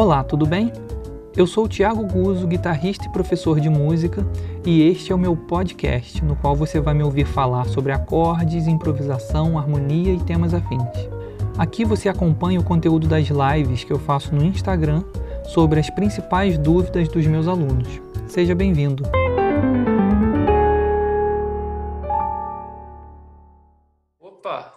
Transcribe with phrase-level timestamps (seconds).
[0.00, 0.70] Olá, tudo bem?
[1.36, 4.24] Eu sou o Thiago Guzzo, guitarrista e professor de música,
[4.64, 8.68] e este é o meu podcast, no qual você vai me ouvir falar sobre acordes,
[8.68, 10.86] improvisação, harmonia e temas afins.
[11.58, 15.02] Aqui você acompanha o conteúdo das lives que eu faço no Instagram
[15.46, 17.88] sobre as principais dúvidas dos meus alunos.
[18.28, 19.02] Seja bem-vindo!
[24.20, 24.74] Opa!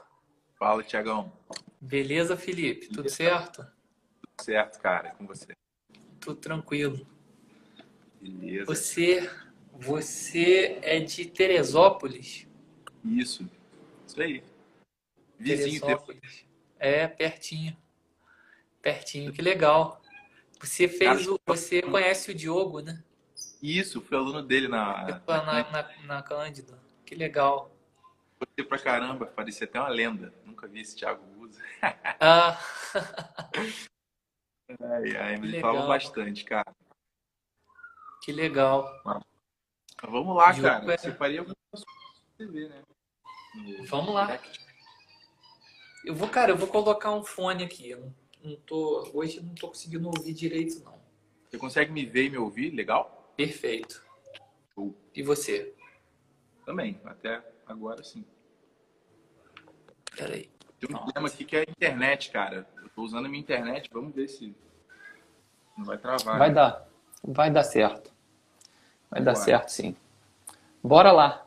[0.57, 1.31] Fala, Tiagão.
[1.79, 2.87] Beleza, Felipe?
[2.87, 3.63] Tudo certo?
[4.41, 5.09] Certo, cara.
[5.09, 5.55] É com você?
[6.19, 7.05] Tudo tranquilo.
[8.19, 8.65] Beleza.
[8.65, 9.29] Você,
[9.73, 12.47] você é de Teresópolis?
[13.03, 13.49] Isso.
[14.07, 14.43] Isso aí.
[15.37, 16.45] Vizinho Teresópolis.
[16.79, 17.77] É, pertinho.
[18.81, 20.01] Pertinho, que legal.
[20.59, 21.39] Você fez o.
[21.45, 23.03] Você conhece o Diogo, né?
[23.61, 25.21] Isso, fui aluno dele na.
[25.27, 26.79] Na, na, na Cândida.
[27.05, 27.75] Que legal.
[28.39, 30.33] Gostei pra caramba, parecia até uma lenda.
[30.43, 31.61] Nunca vi esse Thiago usa.
[32.19, 32.59] Ah!
[34.79, 36.73] ai, ai, ele fala bastante, cara.
[38.23, 38.85] Que legal.
[40.03, 40.93] Vamos lá, Diogo cara.
[40.93, 42.81] é- Separei algumas coisas pra você ver, né?
[43.55, 44.39] No Vamos lá.
[46.05, 47.89] Eu vou, cara, eu vou colocar um fone aqui.
[47.91, 48.11] Eu
[48.43, 50.99] não, tô, hoje eu não tô conseguindo ouvir direito, não.
[51.49, 52.71] Você consegue me ver e me ouvir?
[52.71, 53.33] Legal?
[53.35, 54.03] Perfeito.
[54.73, 54.95] Show.
[55.13, 55.75] E você?
[56.65, 58.25] Também, até agora sim.
[60.15, 60.49] Peraí.
[60.79, 61.03] Tem um Nossa.
[61.05, 62.67] problema aqui que é a internet, cara.
[63.01, 64.53] Tô usando a minha internet, vamos ver se
[65.75, 66.37] não vai travar.
[66.37, 66.53] Vai né?
[66.53, 66.87] dar.
[67.23, 68.11] Vai dar certo.
[69.09, 69.95] Vai dar certo, sim.
[70.83, 71.43] Bora lá.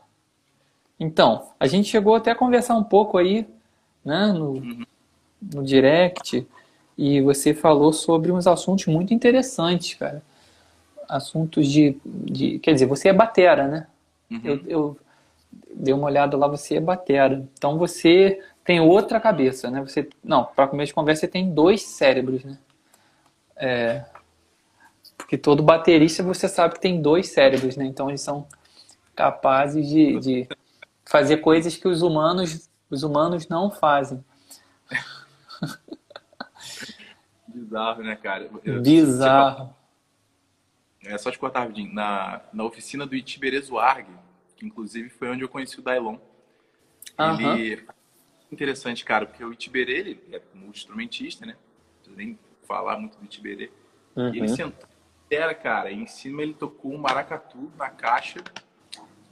[0.99, 3.47] Então, a gente chegou até a conversar um pouco aí,
[4.03, 4.85] né, no, Uhum.
[5.41, 6.45] no direct,
[6.97, 10.21] e você falou sobre uns assuntos muito interessantes, cara.
[11.07, 13.87] Assuntos de, de quer dizer, você é batera, né?
[14.29, 14.41] Uhum.
[14.43, 14.97] Eu, eu
[15.73, 17.47] dei uma olhada lá, você é batera.
[17.53, 19.79] Então você tem outra cabeça, né?
[19.81, 22.57] Você, não, para começo de conversa, você tem dois cérebros, né?
[23.55, 24.03] É,
[25.17, 27.85] porque todo baterista você sabe que tem dois cérebros, né?
[27.85, 28.47] Então eles são
[29.15, 30.49] capazes de, de
[31.05, 34.23] fazer coisas que os humanos, os humanos não fazem.
[37.47, 38.49] Bizarro, né, cara?
[38.63, 39.73] Eu- Bizarro.
[41.03, 41.93] É só te cortar rapidinho.
[41.93, 44.07] Na, na oficina do Itiberê Zuarg,
[44.55, 46.17] que inclusive foi onde eu conheci o Dailon.
[47.17, 47.85] Ele.
[48.55, 51.57] Interessante, cara, porque o Itiberê, ele é um instrumentista, né?
[52.07, 53.69] Não nem falar muito do Itiberê.
[54.15, 54.47] E ele Uhum.
[54.47, 54.87] sentou,
[55.29, 58.39] era, cara, e em cima ele tocou um maracatu na caixa.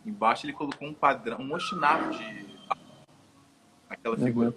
[0.06, 2.54] Embaixo ele colocou um padrão, um ostinato de.
[3.90, 4.54] Aquela figura.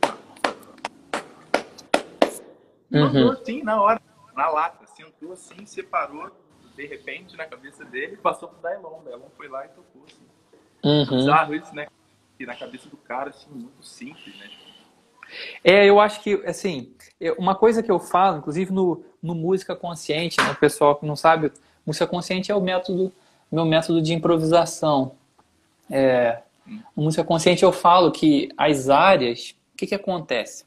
[2.90, 3.30] Mandou Uhum.
[3.30, 4.02] assim na hora,
[4.34, 4.84] na lata.
[4.88, 6.32] Sentou assim, separou
[6.74, 8.98] de repente na cabeça dele passou pro Dailon.
[8.98, 10.02] O Dailon foi lá e tocou.
[10.04, 10.26] Assim.
[10.82, 11.18] Uhum.
[11.18, 11.86] Bizarro isso, né?
[12.40, 14.50] Na cabeça do cara, assim, muito simples, né?
[15.64, 19.74] É, eu acho que, assim, é, uma coisa que eu falo, inclusive no, no Música
[19.74, 21.52] Consciente, né, o pessoal que não sabe,
[21.84, 23.12] Música Consciente é o método,
[23.50, 25.12] meu método de improvisação.
[25.90, 26.42] É,
[26.96, 30.64] no Música Consciente eu falo que as áreas, o que que acontece?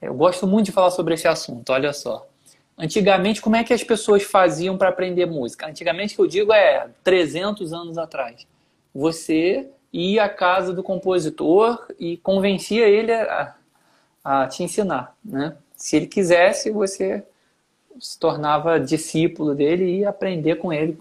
[0.00, 2.26] Eu gosto muito de falar sobre esse assunto, olha só.
[2.76, 5.68] Antigamente, como é que as pessoas faziam para aprender música?
[5.68, 8.46] Antigamente, que eu digo, é 300 anos atrás.
[8.92, 13.54] Você ia à casa do compositor e convencia ele a,
[14.24, 15.56] a te ensinar, né?
[15.76, 17.24] Se ele quisesse, você
[18.00, 20.98] se tornava discípulo dele e ia aprender com ele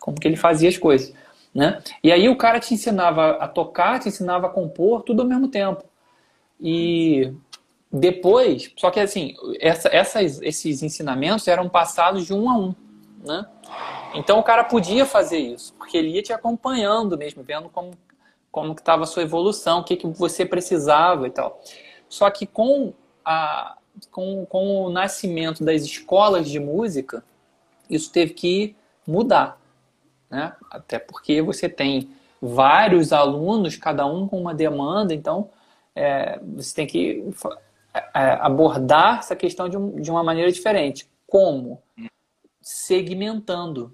[0.00, 1.12] como que ele fazia as coisas,
[1.54, 1.80] né?
[2.02, 5.48] E aí o cara te ensinava a tocar, te ensinava a compor, tudo ao mesmo
[5.48, 5.84] tempo.
[6.60, 7.32] E
[7.92, 12.74] depois, só que assim, essa- essas- esses ensinamentos eram passados de um a um,
[13.24, 13.46] né?
[14.14, 17.92] Então o cara podia fazer isso, porque ele ia te acompanhando mesmo, vendo como,
[18.56, 21.60] como que estava a sua evolução, o que, que você precisava e tal.
[22.08, 23.76] Só que com, a,
[24.10, 27.22] com, com o nascimento das escolas de música,
[27.90, 28.74] isso teve que
[29.06, 29.60] mudar,
[30.30, 30.54] né?
[30.70, 32.08] Até porque você tem
[32.40, 35.50] vários alunos, cada um com uma demanda, então
[35.94, 37.58] é, você tem que fa-
[38.14, 41.06] é, abordar essa questão de, um- de uma maneira diferente.
[41.26, 41.82] Como?
[42.62, 43.92] Segmentando.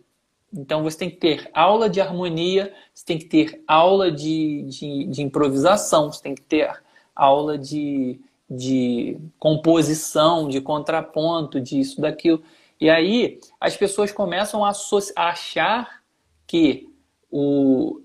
[0.53, 5.05] Então você tem que ter aula de harmonia, você tem que ter aula de, de,
[5.07, 6.71] de improvisação, você tem que ter
[7.15, 8.21] aula de,
[8.51, 12.43] de composição, de contraponto, disso, daquilo.
[12.81, 14.73] E aí as pessoas começam a,
[15.17, 16.03] a achar
[16.47, 16.89] que
[17.31, 18.01] o,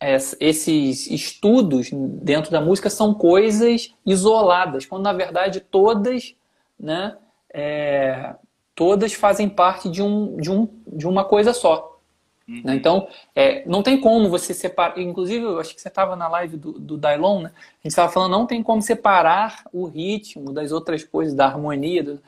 [0.00, 6.34] es- esses estudos dentro da música são coisas isoladas, quando na verdade todas,
[6.78, 7.16] né,
[7.52, 8.34] é,
[8.74, 11.98] todas fazem parte de, um, de, um, de uma coisa só.
[12.46, 12.60] Uhum.
[12.64, 12.74] né?
[12.76, 14.98] Então, é, não tem como você separar.
[14.98, 17.52] Inclusive, eu acho que você estava na live do, do Dailon, né?
[17.56, 22.02] A gente estava falando, não tem como separar o ritmo das outras coisas, da harmonia.
[22.02, 22.20] do-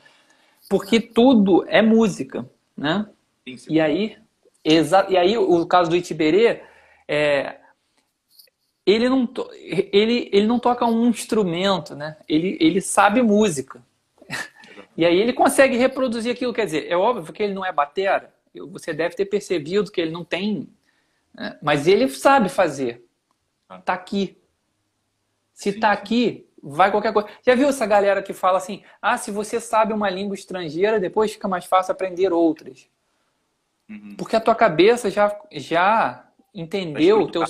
[0.69, 2.45] Porque tudo é música,
[2.75, 3.07] né?
[3.47, 3.73] Sim, sim.
[3.73, 4.17] E aí,
[4.63, 6.61] exa e aí o caso do Itiberê,
[7.07, 7.57] é,
[8.85, 9.29] ele, não
[9.91, 12.17] ele, ele não toca um instrumento, né?
[12.27, 13.81] Ele, ele sabe música.
[14.97, 16.51] E aí ele consegue reproduzir aquilo.
[16.51, 18.33] Quer dizer, é óbvio que ele não é batera.
[18.71, 20.67] Você deve ter percebido que ele não tem...
[21.33, 21.57] Né?
[21.61, 23.05] Mas ele sabe fazer.
[23.69, 23.77] Ah.
[23.79, 24.37] Tá aqui.
[25.53, 27.29] Se Sim, tá aqui, vai qualquer coisa.
[27.45, 31.33] Já viu essa galera que fala assim: ah, se você sabe uma língua estrangeira, depois
[31.33, 32.89] fica mais fácil aprender outras.
[33.89, 34.15] Uhum.
[34.17, 37.43] Porque a tua cabeça já, já entendeu o teu.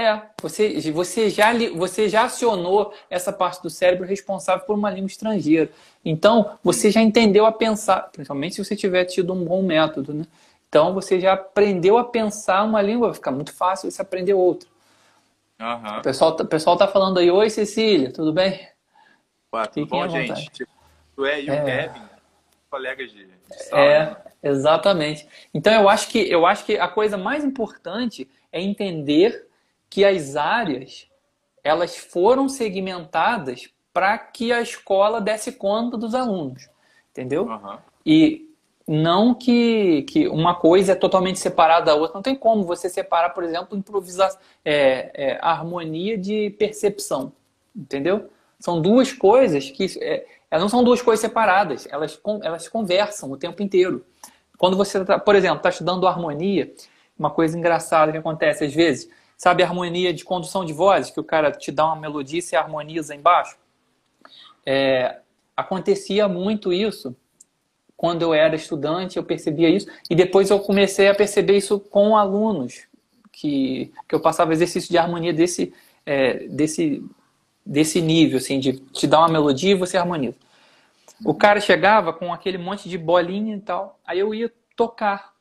[0.00, 5.08] É, você, você, já, você já acionou essa parte do cérebro responsável por uma língua
[5.08, 5.70] estrangeira.
[6.02, 10.24] Então, você já entendeu a pensar, principalmente se você tiver tido um bom método, né?
[10.70, 14.66] Então, você já aprendeu a pensar uma língua, vai ficar muito fácil você aprender outra.
[15.60, 15.98] Aham.
[15.98, 18.66] O pessoal, tá- o pessoal tá falando aí, oi Cecília, tudo bem?
[19.50, 20.66] Pá, tudo bom, gente?
[21.14, 21.64] Tu é e o É.
[21.88, 22.02] Kevin,
[22.70, 23.82] colegas de, de sala.
[23.82, 24.16] É, né?
[24.42, 25.28] exatamente.
[25.52, 29.49] Então eu acho que eu acho que a coisa mais importante é entender
[29.90, 31.10] que as áreas
[31.62, 36.70] elas foram segmentadas para que a escola desse conta dos alunos,
[37.10, 37.50] entendeu?
[37.50, 37.78] Aham.
[38.06, 38.48] E
[38.86, 42.14] não que, que uma coisa é totalmente separada da outra.
[42.14, 47.32] Não tem como você separar, por exemplo, improvisação, é, é, harmonia de percepção,
[47.74, 48.30] entendeu?
[48.58, 51.86] São duas coisas que é, elas não são duas coisas separadas.
[51.90, 54.04] Elas elas conversam o tempo inteiro.
[54.58, 56.72] Quando você, tá, por exemplo, está estudando harmonia,
[57.18, 59.08] uma coisa engraçada que acontece às vezes,
[59.40, 62.42] sabe a harmonia de condução de vozes, que o cara te dá uma melodia e
[62.42, 63.56] você harmoniza embaixo?
[64.66, 65.20] É,
[65.56, 67.16] acontecia muito isso
[67.96, 72.18] quando eu era estudante, eu percebia isso, e depois eu comecei a perceber isso com
[72.18, 72.86] alunos,
[73.32, 75.72] que, que eu passava exercício de harmonia desse,
[76.04, 77.02] é, desse,
[77.64, 80.36] desse nível, assim, de te dar uma melodia e você harmoniza.
[81.24, 85.32] O cara chegava com aquele monte de bolinha e tal, aí eu ia tocar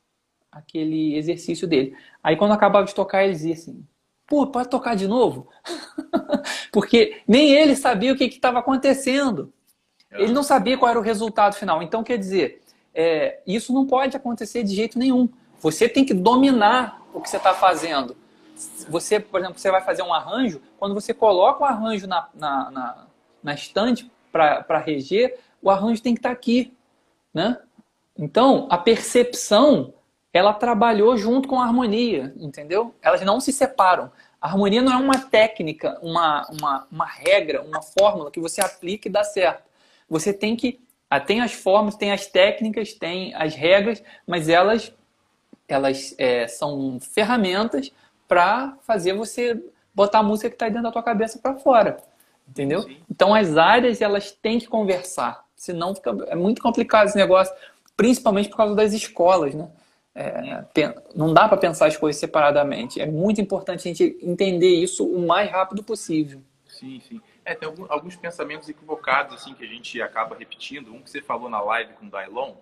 [0.51, 1.95] aquele exercício dele.
[2.23, 3.85] Aí quando acabava de tocar, ele dizia assim,
[4.27, 5.47] pô, pode tocar de novo?
[6.71, 9.51] Porque nem ele sabia o que estava acontecendo.
[10.11, 11.83] Ele não sabia qual era o resultado final.
[11.83, 12.61] Então, quer dizer,
[12.93, 15.29] é, isso não pode acontecer de jeito nenhum.
[15.59, 18.15] Você tem que dominar o que você está fazendo.
[18.89, 22.71] Você, por exemplo, você vai fazer um arranjo, quando você coloca o arranjo na, na,
[22.71, 23.07] na,
[23.41, 26.73] na estante para reger, o arranjo tem que estar aqui.
[27.33, 27.57] Né?
[28.17, 29.93] Então, a percepção,
[30.33, 32.93] ela trabalhou junto com a harmonia, entendeu?
[33.01, 34.11] Elas não se separam.
[34.39, 39.07] A harmonia não é uma técnica, uma, uma, uma regra, uma fórmula que você aplica
[39.07, 39.63] e dá certo.
[40.09, 40.79] Você tem que.
[41.09, 44.93] ah, Tem as formas, tem as técnicas, tem as regras, mas elas,
[45.67, 47.91] elas é, são ferramentas
[48.27, 49.61] para fazer você
[49.93, 51.97] botar a música que está dentro da tua cabeça para fora.
[52.47, 52.83] Entendeu?
[52.83, 52.97] Sim.
[53.09, 55.43] Então as áreas elas têm que conversar.
[55.55, 57.53] Senão fica, é muito complicado esse negócio,
[57.97, 59.67] principalmente por causa das escolas, né?
[60.21, 62.99] É, não dá para pensar as coisas separadamente.
[62.99, 66.41] É muito importante a gente entender isso o mais rápido possível.
[66.67, 67.21] Sim, sim.
[67.45, 70.93] É, tem alguns pensamentos equivocados, assim, que a gente acaba repetindo.
[70.93, 72.55] Um que você falou na live com o Dailon,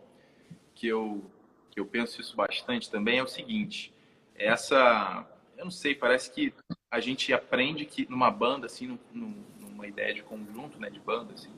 [0.76, 1.24] que eu,
[1.72, 3.92] que eu penso isso bastante também, é o seguinte.
[4.36, 5.26] Essa...
[5.58, 6.54] Eu não sei, parece que
[6.92, 11.00] a gente aprende que numa banda, assim, num- num- numa ideia de conjunto, né, de
[11.00, 11.50] banda, assim,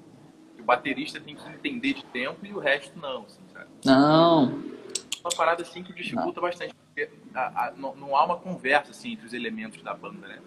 [0.56, 3.68] que o baterista tem que entender de tempo e o resto não, assim, sabe?
[3.84, 4.64] Não,
[5.24, 6.74] uma parada assim que dificulta bastante.
[6.88, 10.40] Porque a- a- não, não há uma conversa assim entre os elementos da banda, né?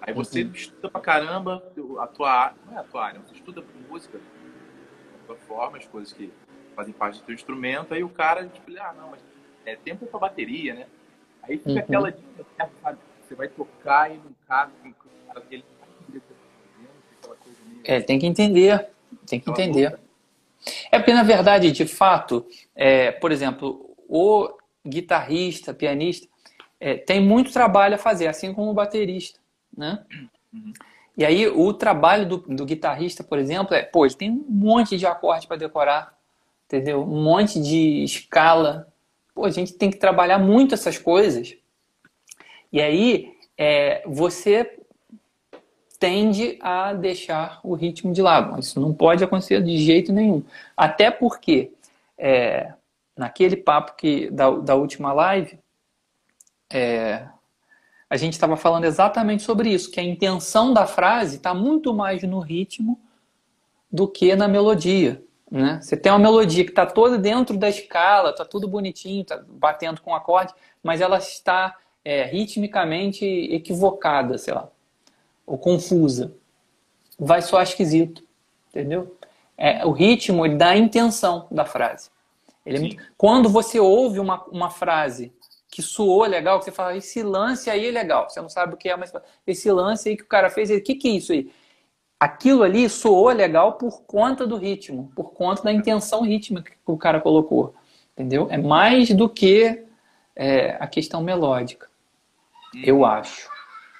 [0.00, 1.62] Aí você estuda pra caramba
[2.00, 5.86] a tua área, não é a tua área, você estuda música, a tua forma, as
[5.86, 6.32] coisas que
[6.74, 9.20] fazem parte do teu instrumento, aí o cara, tipo, ele, ah, não, mas
[9.64, 10.86] é tempo pra bateria, né?
[11.42, 11.78] Aí fica Uhum.
[11.78, 12.46] aquela dica,
[12.82, 12.98] sabe?
[13.22, 14.72] Você vai tocar e não cabe,
[15.50, 15.64] ele
[17.22, 17.80] coisa meio.
[17.84, 18.90] é, tem que entender.
[19.26, 19.98] Tem que entender.
[20.90, 26.28] É porque, na verdade, de fato, é, por exemplo, o guitarrista, pianista,
[26.78, 29.40] é, tem muito trabalho a fazer, assim como o baterista,
[29.74, 30.04] né?
[30.52, 30.72] Uhum.
[31.16, 34.98] E aí, o trabalho do, do guitarrista, por exemplo, é, pô, ele tem um monte
[34.98, 36.14] de acorde para decorar,
[36.66, 37.02] entendeu?
[37.02, 38.86] Um monte de escala.
[39.34, 41.56] Pô, a gente tem que trabalhar muito essas coisas.
[42.70, 44.78] E aí, é, você
[45.98, 48.58] tende a deixar o ritmo de lado.
[48.60, 50.42] Isso não pode acontecer de jeito nenhum.
[50.76, 51.70] Até porque,
[52.18, 52.72] é,
[53.16, 55.58] naquele papo que, da, da última live,
[56.72, 57.26] é,
[58.08, 62.22] a gente estava falando exatamente sobre isso, que a intenção da frase está muito mais
[62.22, 63.00] no ritmo
[63.90, 65.22] do que na melodia.
[65.50, 65.78] Né?
[65.82, 70.00] Você tem uma melodia que está toda dentro da escala, está tudo bonitinho, está batendo
[70.00, 74.68] com acorde, mas ela está é, ritmicamente equivocada, sei lá,
[75.46, 76.34] ou confusa.
[77.18, 78.22] Vai soar esquisito,
[78.70, 79.16] entendeu?
[79.56, 82.10] É, o ritmo ele dá a intenção da frase.
[82.64, 85.32] Ele, quando você ouve uma, uma frase
[85.70, 88.28] que soou legal, que você fala, esse lance aí é legal.
[88.28, 89.12] Você não sabe o que é, mas
[89.46, 91.50] esse lance aí que o cara fez, o que, que é isso aí?
[92.20, 96.96] Aquilo ali soou legal por conta do ritmo, por conta da intenção rítmica que o
[96.96, 97.74] cara colocou.
[98.12, 98.46] Entendeu?
[98.50, 99.84] É mais do que
[100.36, 101.88] é, a questão melódica,
[102.74, 102.82] hum.
[102.84, 103.50] eu acho.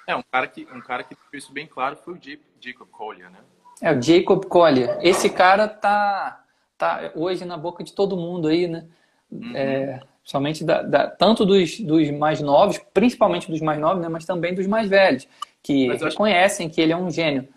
[0.07, 2.19] É, um cara que, um cara que fez isso bem claro foi o
[2.61, 3.39] Jacob Collier, né?
[3.81, 4.99] É, o Jacob Collier.
[5.01, 6.42] Esse cara tá,
[6.77, 8.85] tá hoje na boca de todo mundo aí, né?
[9.31, 9.55] Uhum.
[9.55, 14.09] É, somente da, da, tanto dos, dos mais novos, principalmente dos mais novos, né?
[14.09, 15.27] Mas também dos mais velhos,
[15.61, 16.75] que reconhecem que...
[16.75, 17.47] que ele é um gênio.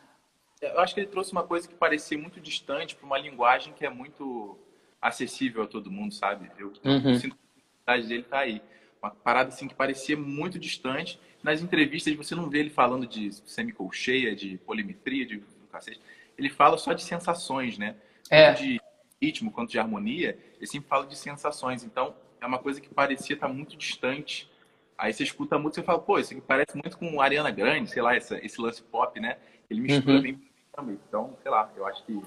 [0.61, 3.85] Eu acho que ele trouxe uma coisa que parecia muito distante para uma linguagem que
[3.85, 4.59] é muito
[5.01, 6.51] acessível a todo mundo, sabe?
[6.59, 7.11] Eu, uhum.
[7.11, 8.63] eu sinto que a vontade dele tá aí.
[9.03, 11.21] Uma parada assim que parecia muito distante.
[11.43, 16.01] Nas entrevistas você não vê ele falando de semicolcheia, de polimetria, de cacete.
[16.37, 17.95] Ele fala só de sensações, né?
[18.31, 18.53] É.
[18.53, 18.81] De
[19.23, 21.85] ritmo quanto de harmonia, ele sempre fala de sensações.
[21.85, 24.51] Então, é uma coisa que parecia estar muito distante.
[24.99, 27.91] Aí você escuta a música e fala, pô, isso aqui parece muito com Ariana Grande,
[27.91, 29.37] sei lá, essa, esse lance pop, né?
[29.69, 30.23] Ele mistura uhum.
[30.23, 30.41] bem
[30.75, 30.99] também.
[31.09, 32.21] Então, sei lá, eu acho que.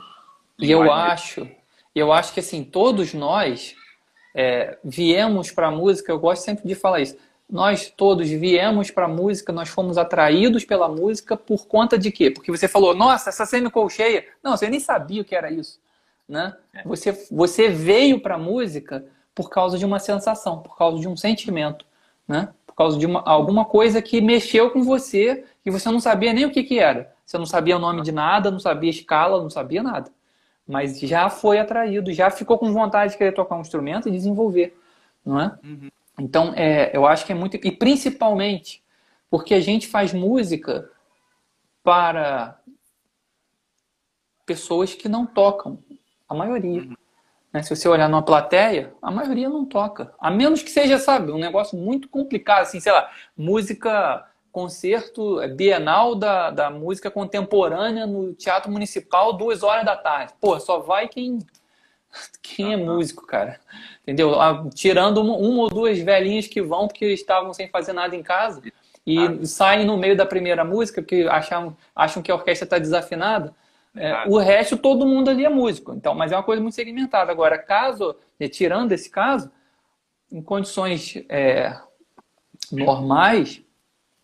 [0.60, 1.50] E eu acho,
[1.96, 3.76] eu acho que assim, todos nós
[4.36, 7.18] é, viemos para a música, eu gosto sempre de falar isso.
[7.50, 12.30] Nós todos viemos para a música, nós fomos atraídos pela música por conta de quê?
[12.30, 14.28] Porque você falou, nossa, essa semicolcheia.
[14.44, 15.80] Não, você nem sabia o que era isso.
[16.30, 16.56] Né?
[16.74, 16.84] É.
[16.84, 19.06] Você, você veio para a música
[19.36, 21.86] por causa de uma sensação, por causa de um sentimento,
[22.28, 22.50] né?
[22.66, 26.46] por causa de uma, alguma coisa que mexeu com você e você não sabia nem
[26.46, 27.12] o que, que era.
[27.26, 30.12] Você não sabia o nome de nada, não sabia escala, não sabia nada
[30.70, 34.80] mas já foi atraído, já ficou com vontade de querer tocar um instrumento e desenvolver,
[35.26, 35.58] não é?
[35.64, 35.90] Uhum.
[36.20, 37.56] Então, é, eu acho que é muito.
[37.56, 38.84] E principalmente
[39.32, 40.88] porque a gente faz música
[41.84, 42.60] para
[44.46, 45.80] pessoas que não tocam,
[46.30, 46.82] a maioria.
[46.82, 46.96] Uhum.
[47.52, 47.64] Né?
[47.64, 50.14] Se você olhar numa plateia, a maioria não toca.
[50.20, 56.16] A menos que seja, sabe, um negócio muito complicado, assim, sei lá, música concerto bienal
[56.16, 60.34] da, da música contemporânea no Teatro Municipal, duas horas da tarde.
[60.40, 61.40] Pô, só vai quem,
[62.42, 63.60] quem é músico, cara.
[64.02, 64.40] Entendeu?
[64.40, 68.24] Ah, tirando uma, uma, ou duas velhinhas que vão porque estavam sem fazer nada em
[68.24, 68.62] casa
[69.06, 69.46] e ah.
[69.46, 73.54] saem no meio da primeira música porque acham, acham que a orquestra está desafinada.
[73.96, 75.94] É, o resto, todo mundo ali é músico.
[75.94, 77.32] Então, mas é uma coisa muito segmentada.
[77.32, 78.16] Agora, caso,
[78.52, 79.52] tirando esse caso,
[80.32, 81.76] em condições é,
[82.72, 83.62] normais,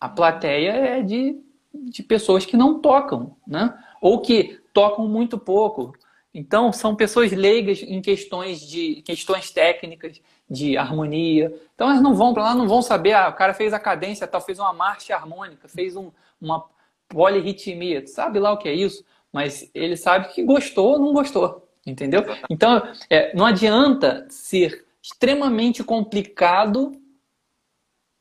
[0.00, 1.40] a plateia é de,
[1.74, 3.76] de pessoas que não tocam, né?
[4.00, 5.92] Ou que tocam muito pouco.
[6.32, 11.52] Então, são pessoas leigas em questões de questões técnicas, de harmonia.
[11.74, 14.26] Então, elas não vão para lá, não vão saber, ah, o cara fez a cadência,
[14.26, 16.64] tal, fez uma marcha harmônica, fez um, uma
[17.08, 19.04] polirritmia, sabe lá o que é isso,
[19.36, 22.24] mas ele sabe que gostou ou não gostou, entendeu?
[22.48, 26.92] Então, é, não adianta ser extremamente complicado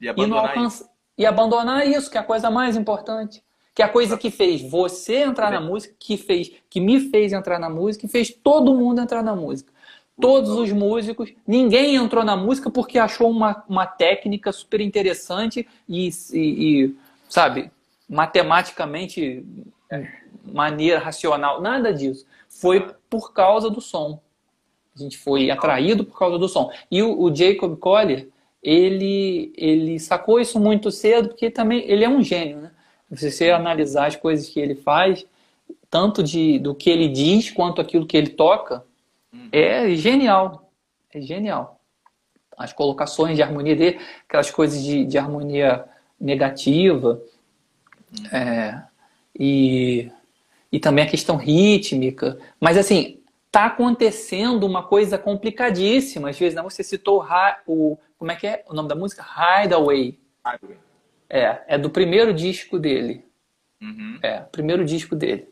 [0.02, 3.42] e, e não alcançar e abandonar isso, que é a coisa mais importante.
[3.74, 7.32] Que é a coisa que fez você entrar na música, que fez, que me fez
[7.32, 9.72] entrar na música, que fez todo mundo entrar na música.
[10.20, 16.10] Todos os músicos, ninguém entrou na música porque achou uma, uma técnica super interessante e,
[16.34, 16.96] e, e
[17.30, 17.72] sabe,
[18.10, 19.46] matematicamente
[20.52, 22.26] maneira racional, nada disso.
[22.48, 24.22] Foi por causa do som.
[24.96, 26.72] A gente foi atraído por causa do som.
[26.90, 28.30] E o, o Jacob Collier,
[28.64, 32.72] ele, ele sacou isso muito cedo, porque também ele é um gênio, né?
[33.14, 35.26] Se você analisar as coisas que ele faz,
[35.90, 38.84] tanto de, do que ele diz quanto aquilo que ele toca,
[39.32, 39.50] uhum.
[39.52, 40.70] é genial.
[41.14, 41.80] É genial.
[42.58, 45.86] As colocações de harmonia dele, aquelas coisas de, de harmonia
[46.20, 47.22] negativa,
[48.20, 48.38] uhum.
[48.38, 48.84] é,
[49.38, 50.10] e,
[50.72, 52.38] e também a questão rítmica.
[52.60, 53.20] Mas assim,
[53.56, 56.30] tá acontecendo uma coisa complicadíssima.
[56.30, 57.26] Às vezes, não, você citou
[57.66, 59.24] o, como é que é o nome da música?
[59.24, 60.20] Hideaway.
[60.46, 60.78] Hideaway.
[61.30, 63.26] É, é do primeiro disco dele.
[63.82, 64.20] Uhum.
[64.22, 65.48] É, primeiro disco dele.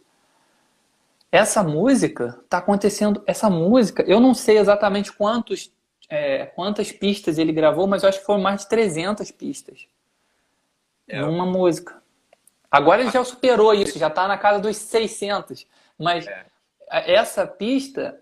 [1.32, 3.24] Essa música tá acontecendo.
[3.25, 5.72] Essa música, eu não sei exatamente quantos,
[6.10, 9.88] é, quantas pistas ele gravou, mas eu acho que foram mais de 300 pistas.
[11.08, 11.22] É.
[11.22, 12.02] Numa música.
[12.74, 15.68] Agora ele já superou isso, já está na casa dos 600.
[15.96, 16.44] Mas é.
[16.89, 18.20] essa pista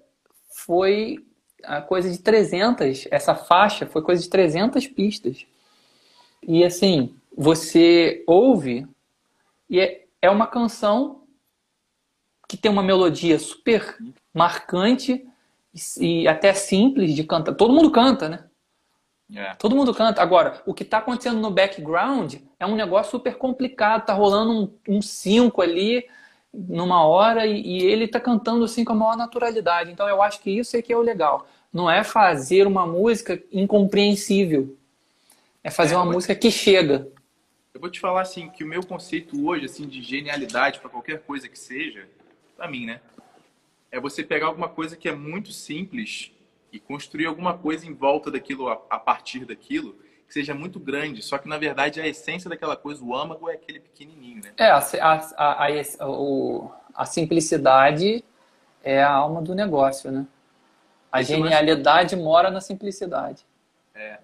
[0.54, 1.26] foi
[1.64, 5.46] a coisa de 300, essa faixa foi coisa de 300 pistas.
[6.46, 8.86] E assim, você ouve
[9.70, 11.24] e é, é uma canção
[12.46, 13.96] que tem uma melodia super
[14.34, 15.26] marcante
[15.74, 17.56] e, e até simples de cantar.
[17.56, 18.51] Todo mundo canta, né?
[19.36, 19.56] É.
[19.56, 20.22] Todo mundo canta.
[20.22, 24.06] Agora, o que está acontecendo no background é um negócio super complicado.
[24.06, 26.06] Tá rolando um 5 um ali
[26.54, 29.92] numa hora e, e ele está cantando assim com a maior naturalidade.
[29.92, 31.48] Então eu acho que isso é que é o legal.
[31.72, 34.78] Não é fazer uma música incompreensível.
[35.64, 37.08] É fazer é, uma música que chega.
[37.74, 41.22] Eu vou te falar assim que o meu conceito hoje assim de genialidade para qualquer
[41.22, 42.06] coisa que seja,
[42.58, 43.00] para mim, né?
[43.90, 46.32] É você pegar alguma coisa que é muito simples
[46.72, 49.94] e construir alguma coisa em volta daquilo, a, a partir daquilo,
[50.28, 51.22] que seja muito grande.
[51.22, 54.54] Só que na verdade a essência daquela coisa, o âmago é aquele pequenininho, né?
[54.58, 54.80] É, a,
[55.38, 58.24] a, a, o, a simplicidade
[58.84, 60.26] é a alma do negócio, né?
[61.12, 62.24] A Esse genialidade lance...
[62.26, 63.46] mora na simplicidade.
[63.94, 64.20] É.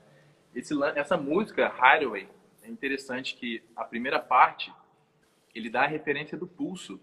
[0.55, 2.27] Esse, essa música, Hideaway,
[2.63, 4.73] é interessante que a primeira parte
[5.53, 6.99] ele dá a referência do pulso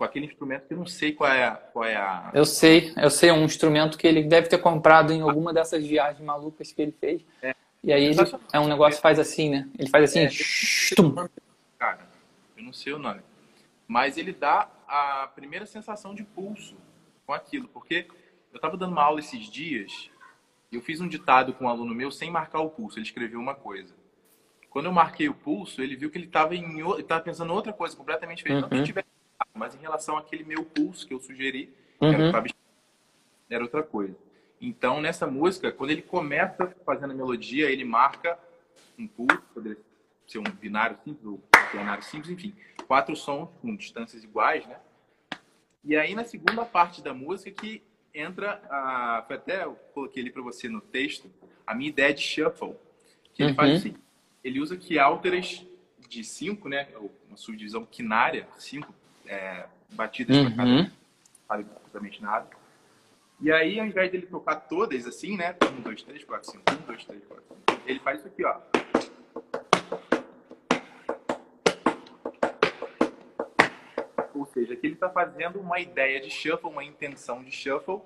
[0.00, 2.30] com aquele instrumento que eu não sei qual é, a, qual é a.
[2.32, 6.24] Eu sei, eu sei, um instrumento que ele deve ter comprado em alguma dessas viagens
[6.24, 7.22] malucas que ele fez.
[7.42, 7.54] É.
[7.84, 8.16] E aí ele,
[8.50, 9.68] é um negócio que faz assim, né?
[9.78, 10.20] Ele faz assim.
[10.20, 10.30] É,
[11.78, 12.08] cara,
[12.56, 13.20] eu não sei o nome.
[13.86, 16.78] Mas ele dá a primeira sensação de pulso
[17.26, 17.68] com aquilo.
[17.68, 18.06] Porque
[18.54, 20.10] eu estava dando uma aula esses dias
[20.72, 22.98] e eu fiz um ditado com um aluno meu sem marcar o pulso.
[22.98, 23.94] Ele escreveu uma coisa.
[24.70, 27.72] Quando eu marquei o pulso, ele viu que ele estava em, ele pensando em outra
[27.74, 28.62] coisa completamente diferente.
[28.62, 28.68] Uhum.
[28.70, 29.09] Que ele tivesse
[29.54, 32.12] mas em relação àquele meu pulso que eu sugeri, uhum.
[32.12, 32.44] era,
[33.48, 34.16] era outra coisa.
[34.60, 38.38] Então, nessa música, quando ele começa fazendo a melodia, ele marca
[38.98, 39.78] um pulso, poderia
[40.26, 42.54] ser um binário simples ou um binário simples, enfim,
[42.86, 44.78] quatro sons com distâncias iguais, né?
[45.82, 47.82] E aí, na segunda parte da música, que
[48.14, 49.24] entra a.
[49.26, 51.30] Foi até eu coloquei ali para você no texto,
[51.66, 52.74] a minha ideia de shuffle.
[53.32, 53.56] Que ele uhum.
[53.56, 53.94] faz assim:
[54.44, 55.66] ele usa que álteras
[56.06, 56.88] de cinco, né?
[57.26, 58.92] Uma subdivisão quinária, cinco
[59.30, 60.44] é, batidas uhum.
[60.44, 60.90] para cada não
[61.48, 62.48] vale absolutamente nada.
[63.40, 65.56] E aí, ao invés dele tocar todas assim, né?
[65.62, 66.64] Um, dois, três, quatro, cinco.
[66.70, 67.82] Um, dois, três, quatro, cinco.
[67.86, 68.60] Ele faz isso aqui, ó.
[74.34, 78.00] Ou seja, aqui ele está fazendo uma ideia de shuffle, uma intenção de shuffle,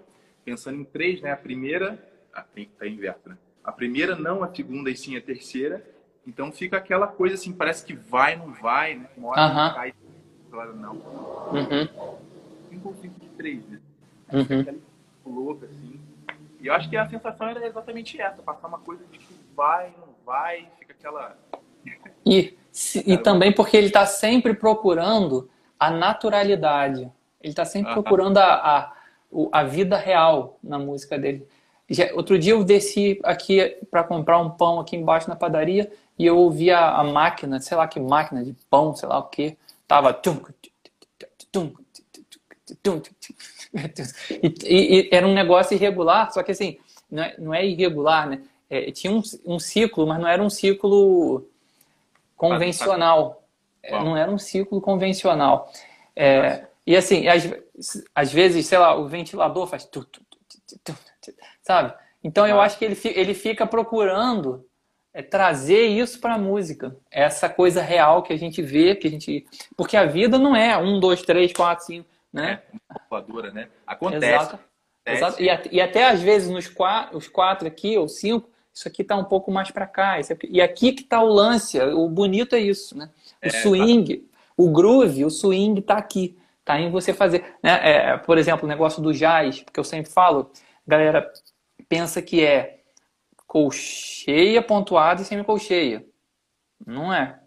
[0.44, 1.32] pensando em três, né?
[1.32, 1.98] A primeira,
[2.32, 2.44] ah,
[2.78, 3.38] tá inverso, né?
[3.64, 5.84] A primeira, não a segunda e sim a terceira.
[6.26, 9.08] Então fica aquela coisa assim, parece que vai, não vai, né?
[9.16, 9.74] Uma hora uh -huh.
[9.74, 9.94] cai
[10.54, 10.94] claro, não.
[10.94, 12.16] Uhum.
[12.70, 13.80] Cinco de três, né?
[14.32, 14.80] Uhum.
[15.26, 16.00] louca, assim.
[16.60, 19.92] E eu acho que a sensação era exatamente essa, passar uma coisa de que vai,
[19.98, 21.36] não vai, fica aquela.
[22.26, 27.02] E, se, e também porque ele está sempre procurando a naturalidade.
[27.38, 28.02] Ele está sempre uhum.
[28.02, 28.92] procurando a, a,
[29.52, 31.46] a vida real na música dele.
[31.90, 36.24] Já, outro dia eu desci aqui para comprar um pão aqui embaixo na padaria e
[36.24, 39.58] eu ouvi a, a, máquina, sei lá que máquina de pão, sei lá o que,
[39.87, 40.20] Tava.
[44.31, 46.79] E, e, e, era um negócio irregular, só que assim,
[47.11, 48.42] não é, não é irregular, né?
[48.70, 51.47] É, tinha um, um ciclo, mas não era um ciclo
[52.37, 53.42] convencional.
[53.83, 55.70] É, não era um ciclo convencional.
[56.16, 57.51] É, e assim, às,
[58.14, 59.88] às vezes, sei lá, o ventilador faz.
[61.62, 61.94] Sabe?
[62.23, 64.66] Então eu acho que ele, ele fica procurando
[65.14, 66.96] é trazer isso para a música.
[67.09, 69.46] Essa coisa real que a gente vê, que a gente.
[69.77, 72.61] Porque a vida não é um, dois, três, quatro, cinco, né?
[72.74, 73.68] É, calculadora, né?
[73.87, 74.27] Acontece.
[74.27, 74.59] Exato.
[75.07, 75.42] Exato.
[75.42, 79.16] E, e, até às vezes nos quatro, os quatro aqui, ou cinco, isso aqui está
[79.16, 80.16] um pouco mais para cá.
[80.16, 83.09] Aqui, e aqui que está o lance, o bonito é isso, né?
[83.42, 84.38] O é, swing, tá.
[84.57, 86.37] o groove, o swing está aqui.
[86.59, 87.44] Está em você fazer.
[87.62, 87.79] Né?
[87.83, 90.50] É, por exemplo, o negócio do jazz, porque eu sempre falo,
[90.87, 91.31] galera
[91.88, 92.81] pensa que é
[93.54, 96.04] colcheia pontuada e semicolcheia.
[96.84, 97.38] Não é.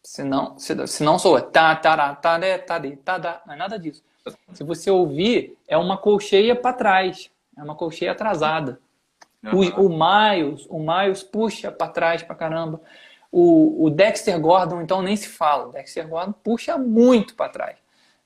[0.00, 3.54] Se não, se, se não soa tá, tá, tá, de, tá, de, tá, da, não
[3.54, 4.04] é nada disso.
[4.52, 8.78] Se você ouvir, é uma colcheia para trás, é uma colcheia atrasada.
[9.52, 12.80] O, o Miles, o Miles puxa para trás para caramba.
[13.32, 15.66] O, o Dexter Gordon, então, nem se fala.
[15.66, 17.76] O Dexter Gordon puxa muito para trás.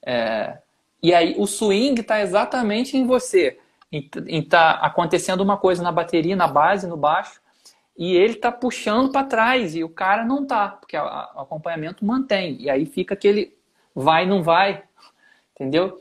[0.03, 0.59] É,
[1.03, 3.59] e aí o swing está exatamente em você
[3.93, 7.41] em tá acontecendo uma coisa na bateria, na base, no baixo,
[7.99, 12.57] e ele tá puxando para trás e o cara não tá, porque o acompanhamento mantém.
[12.61, 13.57] E aí fica aquele
[13.95, 14.85] vai não vai,
[15.55, 16.01] entendeu?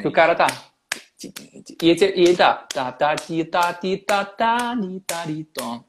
[0.00, 0.46] Que o cara tá.
[1.82, 2.54] E ele, tá.
[2.72, 5.82] Tá tá ti tá ti tá tá ni tá ri tom.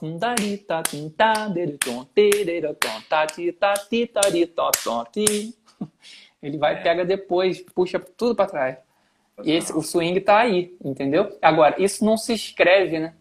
[0.00, 2.04] Tum da ri tá tim tá de tom.
[2.14, 3.00] Te de tom.
[3.08, 5.54] Tá ti tá ti tá ri tom tom ti.
[6.42, 8.87] Ele vai pega depois puxa tudo para trás
[9.44, 11.36] e esse, o swing está aí, entendeu?
[11.40, 13.14] Agora, isso não se escreve, né?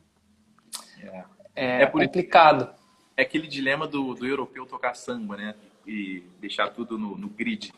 [1.02, 1.26] É,
[1.56, 2.74] é, é complicado.
[3.16, 5.56] É aquele dilema do, do europeu tocar samba, né?
[5.86, 7.74] E deixar tudo no, no grid.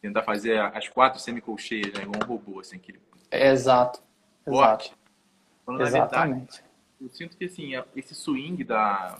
[0.00, 2.02] Tentar fazer as quatro semicolcheias, né?
[2.02, 2.76] Igual um robô, assim.
[2.76, 3.00] Aquele...
[3.30, 4.00] É, exato.
[4.46, 4.92] Exato.
[5.64, 6.52] Quando, Exatamente.
[6.52, 6.68] Verdade,
[7.00, 9.18] eu sinto que, assim, esse swing da,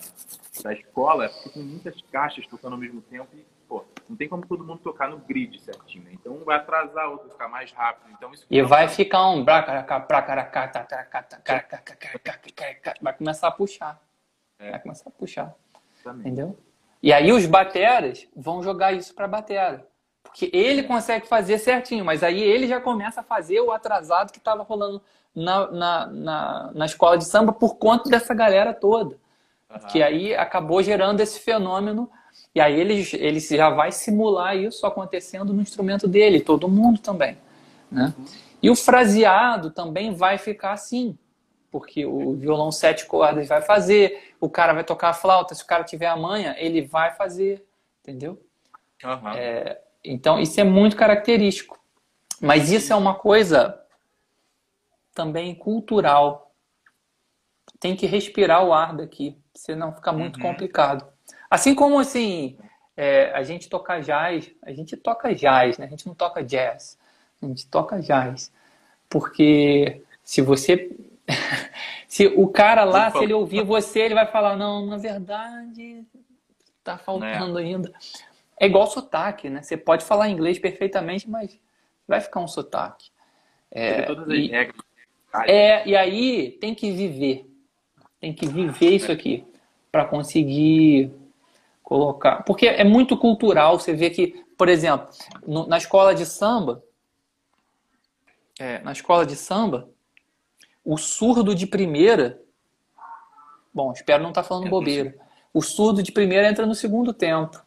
[0.63, 4.29] da escola é porque tem muitas caixas tocando ao mesmo tempo e, pô, não tem
[4.29, 6.11] como todo mundo tocar no grid certinho, né?
[6.15, 8.11] Então um vai atrasar, outro vai ficar mais rápido.
[8.17, 9.45] Então, isso e vai ficar um
[13.03, 14.01] vai começar a puxar.
[14.59, 14.71] É.
[14.71, 15.55] Vai começar a puxar.
[16.07, 16.59] Entendeu?
[17.03, 19.87] E aí os bateras vão jogar isso para batera.
[20.23, 24.39] Porque ele consegue fazer certinho, mas aí ele já começa a fazer o atrasado que
[24.39, 25.03] estava rolando
[25.35, 29.17] na, na, na, na, escola de samba por conta dessa galera toda.
[29.71, 29.79] Uhum.
[29.89, 32.11] Que aí acabou gerando esse fenômeno.
[32.59, 37.39] E aí ele, ele já vai simular isso acontecendo no instrumento dele, todo mundo também.
[37.89, 38.13] Né?
[38.19, 38.25] Uhum.
[38.61, 41.17] E o fraseado também vai ficar assim
[41.71, 45.67] porque o violão sete cordas vai fazer, o cara vai tocar a flauta, se o
[45.67, 47.65] cara tiver a manha, ele vai fazer,
[48.01, 48.43] entendeu?
[49.05, 49.29] Uhum.
[49.37, 51.79] É, então, isso é muito característico.
[52.41, 53.81] Mas isso é uma coisa
[55.15, 56.53] também cultural.
[57.79, 60.43] Tem que respirar o ar daqui, senão fica muito uhum.
[60.43, 61.07] complicado.
[61.51, 62.57] Assim como, assim,
[62.97, 65.87] é, a gente toca jazz, a gente toca jazz, né?
[65.87, 66.99] A gente não toca jazz,
[67.43, 68.53] a gente toca jazz.
[69.09, 70.91] Porque se você
[72.09, 76.05] se o cara lá, se ele ouvir você, ele vai falar, não, na verdade,
[76.83, 77.63] tá faltando é.
[77.63, 77.93] ainda.
[78.59, 79.63] É igual sotaque, né?
[79.63, 81.59] Você pode falar inglês perfeitamente, mas
[82.07, 83.11] vai ficar um sotaque.
[83.71, 84.51] É, e,
[85.47, 87.47] é, e aí tem que viver.
[88.19, 89.47] Tem que viver isso aqui
[89.93, 91.13] para conseguir
[91.89, 92.43] colocar.
[92.43, 93.81] Porque é muito cultural.
[93.81, 95.09] Você vê que, por exemplo,
[95.47, 96.85] no, na escola de samba,
[98.61, 99.89] é, na escola de samba,
[100.85, 102.43] o surdo de primeira.
[103.73, 105.17] Bom, espero não estar tá falando bobeira.
[105.55, 107.65] O surdo de primeira entra no segundo tempo.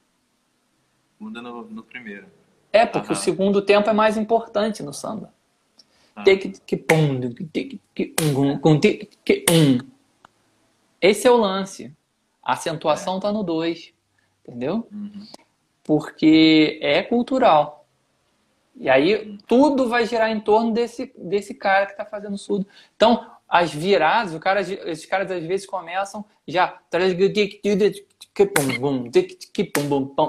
[1.19, 2.27] Muda no, no primeiro.
[2.71, 3.19] É, porque Aham.
[3.19, 5.33] o segundo tempo é mais importante no samba.
[6.15, 6.23] Ah.
[11.01, 11.91] Esse é o lance.
[12.43, 13.31] A acentuação está é.
[13.31, 13.93] no 2.
[14.47, 14.87] Entendeu?
[14.91, 15.25] Uhum.
[15.83, 17.85] Porque é cultural.
[18.75, 22.65] E aí tudo vai girar em torno desse, desse cara que está fazendo surdo.
[22.95, 26.79] Então, as viradas, o cara, esses caras às vezes começam já.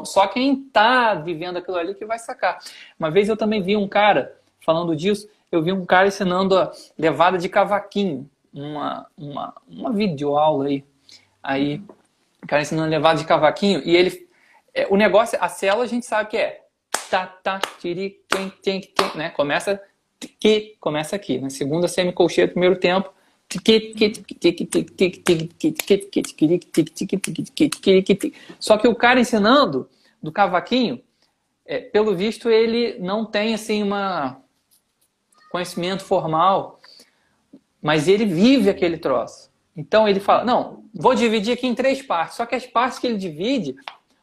[0.05, 2.59] Só quem está vivendo aquilo ali que vai sacar.
[2.99, 6.73] Uma vez eu também vi um cara falando disso, eu vi um cara ensinando a
[6.99, 10.85] levada de cavaquinho, uma, uma, uma videoaula aí.
[11.43, 11.83] Aí,
[12.43, 14.29] o cara ensinando a levada de cavaquinho, e ele.
[14.75, 16.63] É, o negócio, a célula a gente sabe que é
[17.11, 19.31] tá, tá, tiri, tem, tem, tem, né?
[19.31, 19.81] Começa
[20.41, 23.13] que começa aqui, na segunda semicolcheia do primeiro tempo.
[28.59, 29.91] Só que o cara ensinando
[30.23, 31.03] do cavaquinho,
[31.67, 34.41] é, pelo visto, ele não tem assim uma
[35.51, 36.81] conhecimento formal,
[37.83, 39.52] mas ele vive aquele troço.
[39.77, 42.37] Então ele fala: não, vou dividir aqui em três partes.
[42.37, 43.75] Só que as partes que ele divide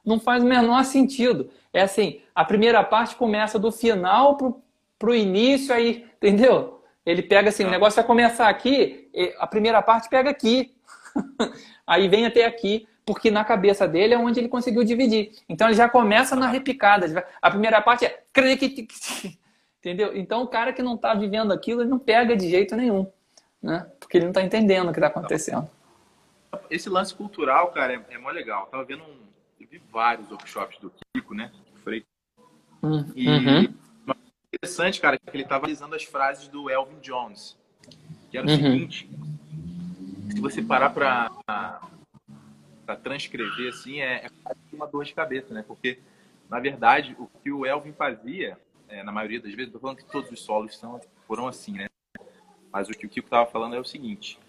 [0.05, 1.49] não faz o menor sentido.
[1.73, 4.61] É assim, a primeira parte começa do final pro,
[4.97, 6.81] pro início, aí, entendeu?
[7.05, 9.09] Ele pega assim, o negócio vai começar aqui,
[9.39, 10.75] a primeira parte pega aqui.
[11.85, 15.31] aí vem até aqui, porque na cabeça dele é onde ele conseguiu dividir.
[15.47, 17.25] Então ele já começa na repicada.
[17.41, 18.23] A primeira parte é.
[19.79, 20.15] Entendeu?
[20.15, 23.07] Então o cara que não está vivendo aquilo, ele não pega de jeito nenhum.
[23.61, 23.89] Né?
[23.99, 25.69] Porque ele não está entendendo o que está acontecendo.
[26.69, 28.65] Esse lance cultural, cara, é, é mó legal.
[28.65, 29.29] Eu tava vendo um,
[29.69, 31.51] vi vários workshops do Kiko, né?
[31.83, 32.09] Freitas.
[32.81, 33.73] Hum, e uhum.
[34.53, 37.57] interessante, cara, que ele estava analisando as frases do Elvin Jones.
[38.31, 38.55] Que era o uhum.
[38.55, 39.09] seguinte:
[40.31, 41.29] se você parar para
[42.85, 44.29] para transcrever assim, é, é
[44.73, 45.63] uma dor de cabeça, né?
[45.67, 45.99] Porque,
[46.49, 50.05] na verdade, o que o Elvin fazia, é, na maioria das vezes, estou falando que
[50.05, 51.88] todos os solos são, foram assim, né?
[52.71, 54.39] Mas o que o Kiko estava falando é o seguinte: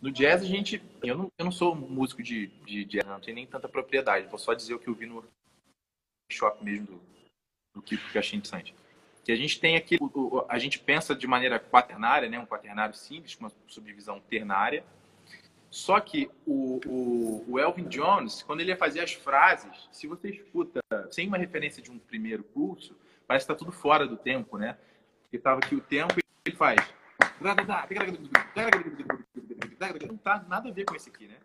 [0.00, 0.82] no jazz, a gente.
[1.02, 4.26] Eu não, eu não sou músico de, de jazz, não tenho nem tanta propriedade.
[4.26, 5.24] Vou só dizer o que eu vi no
[6.28, 7.00] workshop mesmo do,
[7.74, 8.74] do Kiko, que eu achei interessante.
[9.24, 9.98] Que a gente tem aqui.
[10.48, 12.38] A gente pensa de maneira quaternária, né?
[12.38, 14.84] um quaternário simples, com uma subdivisão ternária.
[15.70, 20.28] Só que o, o, o, Elvin Jones, quando ele ia fazer as frases, se você
[20.28, 20.80] escuta
[21.10, 22.94] sem uma referência de um primeiro pulso,
[23.26, 24.76] parece que está tudo fora do tempo, né?
[25.22, 26.78] Porque estava aqui o tempo e ele faz.
[30.06, 31.38] Não tá nada a ver com esse aqui, né?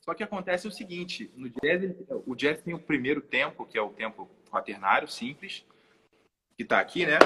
[0.00, 1.94] Só que acontece o seguinte, no jazz,
[2.26, 5.64] o jazz tem o primeiro tempo, que é o tempo quaternário, simples,
[6.56, 7.18] que está aqui, né?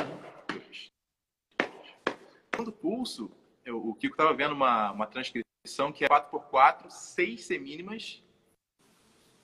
[2.55, 3.31] Quando pulso,
[3.65, 8.23] eu, o Kiko estava vendo uma, uma transcrição que é 4x4, 6 semínimas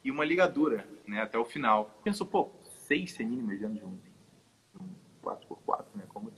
[0.05, 1.23] e uma ligadura, né?
[1.23, 1.99] Até o final.
[2.03, 2.53] Pensou, pô,
[2.87, 3.99] 6 semínimas dentro de um,
[4.81, 6.05] um 4x4, né?
[6.09, 6.29] Como?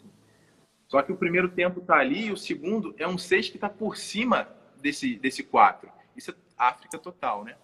[0.92, 3.66] Só que o primeiro tempo está ali e o segundo é um 6 que está
[3.66, 5.90] por cima desse, desse 4.
[6.14, 7.56] Isso é África total, né?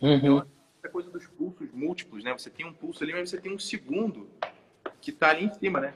[0.00, 0.14] Uhum.
[0.14, 0.46] Então,
[0.82, 2.32] a coisa dos pulsos múltiplos, né?
[2.32, 4.30] Você tem um pulso ali, mas você tem um segundo
[4.98, 5.94] que tá ali em cima, né?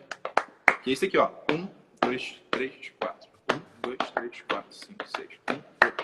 [0.83, 1.31] Que é esse aqui, ó.
[1.51, 1.67] Um,
[2.03, 3.31] dois, três, quatro.
[3.51, 5.31] Um, dois, três, quatro, cinco, seis.
[5.49, 5.95] Um, dois.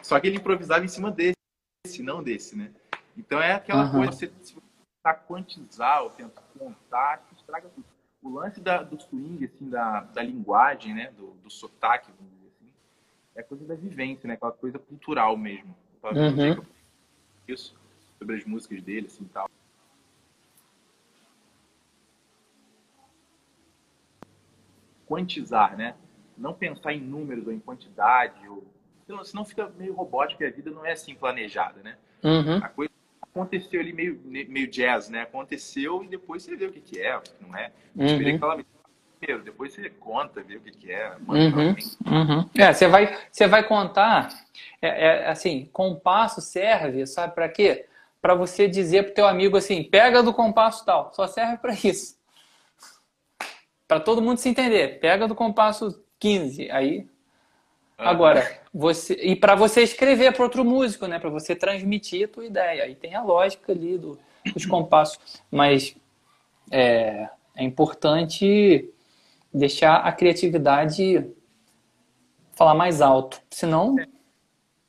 [0.00, 2.70] Só que ele improvisava em cima desse, não desse, né?
[3.16, 4.04] Então é aquela uhum.
[4.04, 4.60] coisa, você, se você
[4.94, 7.99] tentar quantizar ou tentar contar, estraga tudo.
[8.22, 11.10] O lance da, do swing, assim, da, da linguagem, né?
[11.16, 12.72] Do, do sotaque, vamos dizer assim,
[13.34, 14.34] é coisa da vivência, né?
[14.34, 15.74] Aquela coisa cultural mesmo.
[16.02, 16.62] Uhum.
[17.48, 17.74] Isso,
[18.18, 19.48] sobre as músicas dele, assim, tal.
[25.06, 25.96] Quantizar, né?
[26.36, 28.64] Não pensar em números ou em quantidade, ou...
[29.24, 31.96] senão fica meio robótico e a vida não é assim planejada, né?
[32.22, 32.58] Uhum.
[32.62, 32.89] A coisa
[33.34, 35.22] aconteceu ali meio, meio jazz, né?
[35.22, 37.72] Aconteceu e depois você vê o que, que é, o que não é.
[37.96, 38.62] Uhum.
[39.18, 41.16] primeiro, depois você conta, vê o que, que é.
[41.28, 41.74] Uhum.
[42.06, 42.50] Uhum.
[42.56, 44.28] É, você vai, você vai contar,
[44.80, 47.86] é, é, assim, compasso serve, sabe para quê?
[48.20, 52.18] Para você dizer pro teu amigo assim, pega do compasso tal, só serve para isso.
[53.86, 57.06] Para todo mundo se entender, pega do compasso 15, aí
[58.00, 62.44] Agora, você e para você escrever para outro músico, né, para você transmitir a tua
[62.44, 62.84] ideia.
[62.84, 64.18] Aí tem a lógica ali do,
[64.52, 65.96] dos compassos, mas
[66.70, 68.88] é, é importante
[69.52, 71.26] deixar a criatividade
[72.52, 73.96] falar mais alto, senão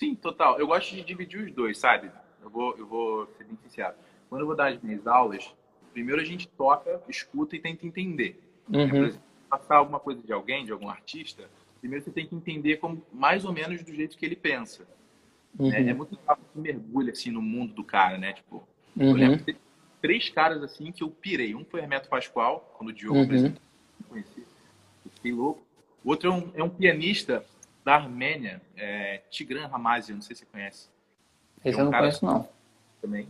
[0.01, 0.57] Sim, total.
[0.57, 2.09] Eu gosto de dividir os dois, sabe?
[2.41, 3.93] Eu vou, eu vou ser bem sincero.
[4.27, 5.53] Quando eu vou dar as minhas aulas,
[5.93, 8.41] primeiro a gente toca, escuta e tenta entender.
[8.67, 8.89] Uhum.
[8.89, 11.47] Por exemplo, passar alguma coisa de alguém, de algum artista,
[11.81, 14.83] primeiro você tem que entender como, mais ou menos do jeito que ele pensa.
[14.83, 14.89] Né?
[15.59, 15.69] Uhum.
[15.69, 15.89] Né?
[15.89, 18.33] É muito legal que mergulha assim no mundo do cara, né?
[18.33, 18.63] Tipo,
[18.95, 19.09] uhum.
[19.09, 19.57] eu lembro de
[20.01, 21.55] três caras assim que eu pirei.
[21.55, 23.23] Um foi Hermeto Pascoal, quando o Diogo uhum.
[23.23, 23.61] apresentou,
[24.07, 24.45] conheci,
[25.15, 25.61] fiquei louco.
[26.03, 27.45] O outro é um, é um pianista
[27.83, 30.87] da Armênia, é, Tigran Ramazi, não sei se você conhece.
[31.65, 32.49] Esse é um eu não conheço, não.
[33.01, 33.27] Também.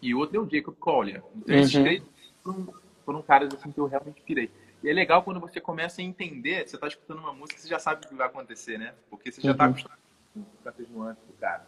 [0.00, 1.22] E o outro é o Jacob Collier.
[1.36, 1.82] Então, esses uhum.
[1.82, 2.02] três
[2.42, 4.50] foram, foram caras assim que eu realmente pirei.
[4.84, 7.78] E é legal quando você começa a entender, você está escutando uma música, você já
[7.78, 8.92] sabe o que vai acontecer, né?
[9.08, 9.70] Porque você já está uhum.
[9.70, 10.00] acostumado
[10.34, 11.66] com essas nuances do cara.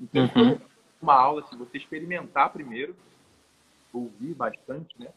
[0.00, 0.58] Então, uhum.
[1.00, 2.96] uma aula, se você experimentar primeiro,
[3.92, 5.08] ouvir bastante, né?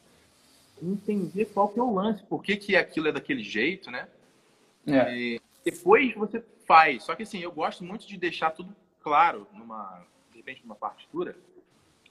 [0.84, 4.10] Entender qual que é o lance, por que, que aquilo é daquele jeito, né?
[4.86, 5.18] É.
[5.18, 7.04] E depois você faz.
[7.04, 11.38] Só que assim, eu gosto muito de deixar tudo claro, numa, de repente, numa partitura,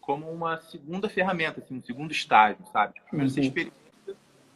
[0.00, 2.94] como uma segunda ferramenta, assim, um segundo estágio, sabe?
[3.10, 3.34] Primeiro uhum.
[3.34, 3.87] você experimenta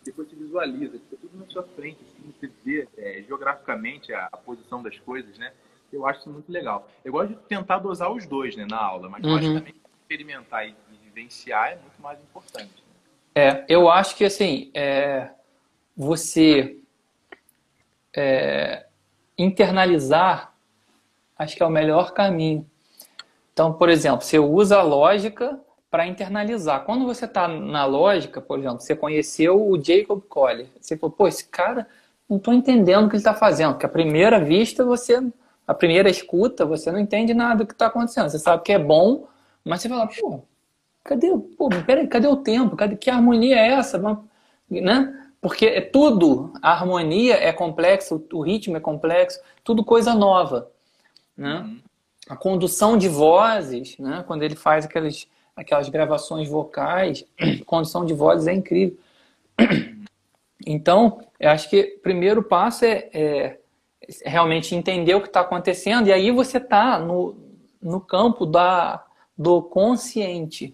[0.04, 4.36] depois você visualiza, fica tudo na sua frente, assim, você vê é, geograficamente a, a,
[4.36, 5.52] posição das coisas, né?
[5.92, 6.88] Eu acho isso muito legal.
[7.04, 9.30] Eu gosto de tentar dosar os dois né, na aula, mas uhum.
[9.30, 12.72] eu acho também experimentar e, e vivenciar é muito mais importante.
[12.76, 12.92] Né?
[13.34, 15.30] É, eu acho que assim, é,
[15.96, 16.78] você
[18.16, 18.86] é,
[19.36, 20.54] internalizar,
[21.38, 22.68] acho que é o melhor caminho.
[23.52, 25.60] Então, por exemplo, você usa a lógica
[25.92, 26.87] para internalizar.
[26.87, 31.28] Quando você está na lógica, por exemplo, você conheceu o Jacob Collier, você falou, pô,
[31.28, 31.87] esse cara,
[32.26, 35.22] não estou entendendo o que ele está fazendo, porque à primeira vista você,
[35.66, 38.31] a primeira escuta, você não entende nada do que está acontecendo.
[38.31, 39.28] Você sabe que é bom,
[39.62, 40.40] mas você fala, pô,
[41.05, 41.28] cadê,
[41.59, 42.74] pô, peraí, cadê o tempo?
[42.74, 43.98] Cadê, que harmonia é essa?
[44.70, 45.28] Né?
[45.42, 50.70] Porque é tudo, a harmonia é complexa, o ritmo é complexo, tudo coisa nova.
[51.37, 51.57] Né?
[51.57, 51.81] Uhum.
[52.31, 54.24] A condução de vozes, né?
[54.26, 57.24] quando ele faz aqueles aquelas gravações vocais,
[57.66, 58.96] condição de vozes é incrível.
[60.64, 63.58] Então, eu acho que o primeiro passo é, é
[64.24, 67.34] realmente entender o que está acontecendo, e aí você está no,
[67.82, 69.04] no campo da,
[69.36, 70.72] do consciente.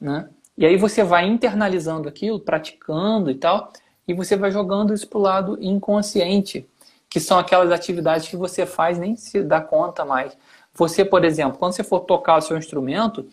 [0.00, 0.30] Né?
[0.56, 3.72] E aí você vai internalizando aquilo, praticando e tal,
[4.06, 6.68] e você vai jogando isso para o lado inconsciente,
[7.08, 10.36] que são aquelas atividades que você faz nem se dá conta mais.
[10.74, 13.26] Você, por exemplo, quando você for tocar o seu instrumento,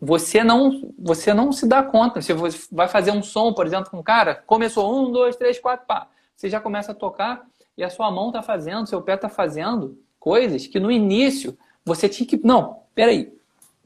[0.00, 2.20] você não você não se dá conta.
[2.22, 2.32] Você
[2.72, 6.08] vai fazer um som, por exemplo, com um cara, começou um, dois, três, quatro, pá.
[6.34, 9.98] Você já começa a tocar e a sua mão está fazendo, seu pé está fazendo
[10.18, 12.40] coisas que no início você tinha que.
[12.42, 13.32] Não, peraí.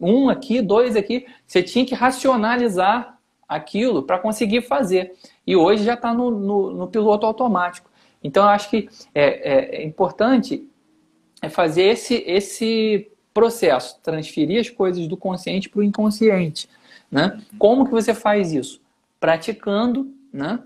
[0.01, 1.27] Um aqui, dois aqui.
[1.45, 3.19] Você tinha que racionalizar
[3.49, 5.13] aquilo para conseguir fazer.
[5.47, 7.91] E hoje já está no, no, no, piloto automático.
[8.23, 10.69] Então, eu acho que é, é, é importante
[11.41, 16.69] é fazer esse, esse processo, transferir as coisas do consciente para o inconsciente.
[17.11, 17.41] Né?
[17.59, 18.81] Como que você faz isso?
[19.21, 20.61] Praticando, né?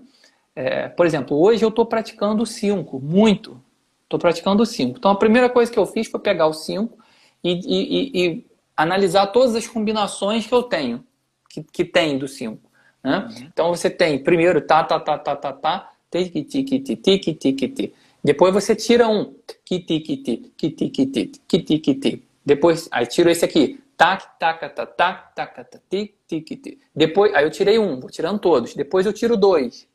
[0.55, 3.59] É, por exemplo, hoje eu estou praticando o 5, muito.
[4.03, 4.97] Estou praticando o 5.
[4.97, 6.95] Então a primeira coisa que eu fiz foi pegar o 5
[7.43, 8.45] e, e, e,
[8.77, 11.03] analisar todas as combinações que eu tenho,
[11.49, 12.59] que, que tem do 5.
[13.03, 13.17] Né?
[13.17, 13.47] Uhum.
[13.51, 17.93] Então você tem primeiro tá, tá, tá, tá, tá, tá, tic, tic, tic, tic, tic.
[18.23, 19.33] Depois você tira um,
[19.65, 22.23] que tic, tic, que tic, tic, que tic, tic.
[22.45, 23.81] Depois, aí tiro esse aqui.
[23.95, 26.79] tac, tac, tac, tac, tac, tac, tic, tic, tic.
[26.95, 28.73] Depois, aí eu tirei um, vou tirando todos.
[28.73, 29.87] Depois eu tiro dois.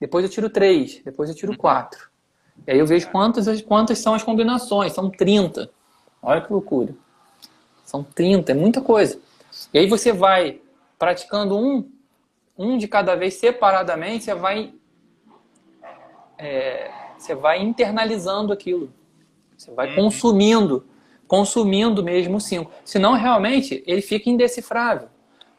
[0.00, 1.00] Depois eu tiro três.
[1.04, 2.08] Depois eu tiro quatro.
[2.66, 4.92] E aí eu vejo quantas, quantas são as combinações.
[4.92, 5.70] São 30.
[6.22, 6.94] Olha que loucura.
[7.84, 9.18] São 30, é muita coisa.
[9.72, 10.60] E aí você vai
[10.98, 11.90] praticando um,
[12.56, 14.74] um de cada vez separadamente, você vai,
[16.36, 18.92] é, você vai internalizando aquilo.
[19.56, 19.94] Você vai uhum.
[19.94, 20.84] consumindo,
[21.28, 22.72] consumindo mesmo o cinco.
[22.84, 25.08] Senão, realmente, ele fica indecifrável.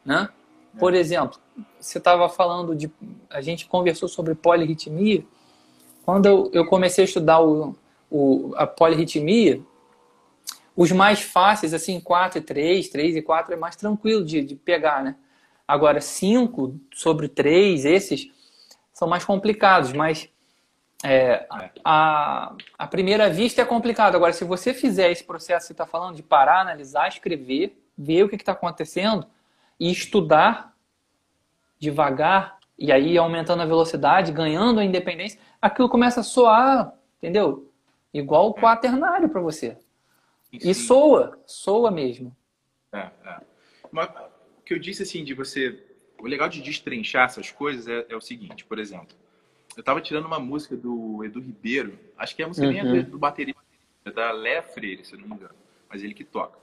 [0.03, 0.27] Né?
[0.77, 1.39] Por exemplo,
[1.79, 2.91] você estava falando de.
[3.29, 5.23] A gente conversou sobre polirritmia.
[6.03, 7.75] Quando eu, eu comecei a estudar o,
[8.09, 9.61] o, a polirritmia,
[10.75, 14.55] os mais fáceis, assim, 4 e 3, 3 e 4 é mais tranquilo de, de
[14.55, 15.15] pegar, né?
[15.67, 18.31] Agora, 5 sobre 3, esses
[18.91, 20.27] são mais complicados, mas
[21.03, 21.47] é,
[21.83, 24.15] a, a primeira vista é complicado.
[24.15, 28.23] Agora, se você fizer esse processo que você está falando de parar, analisar, escrever, ver
[28.23, 29.25] o que está acontecendo
[29.79, 30.69] e estudar
[31.79, 37.71] devagar, e aí aumentando a velocidade, ganhando a independência, aquilo começa a soar, entendeu?
[38.13, 39.77] Igual o quaternário para você.
[40.51, 42.35] E soa, soa mesmo.
[42.91, 43.41] É, é.
[43.91, 45.85] Mas, o que eu disse assim de você.
[46.19, 49.15] O legal de destrinchar essas coisas é, é o seguinte, por exemplo.
[49.79, 52.73] Eu estava tirando uma música do Edu Ribeiro, acho que é a música uhum.
[52.73, 53.55] nem é do, bateria,
[54.03, 55.55] é da Léa Freire, se eu não me engano,
[55.87, 56.59] mas ele que toca.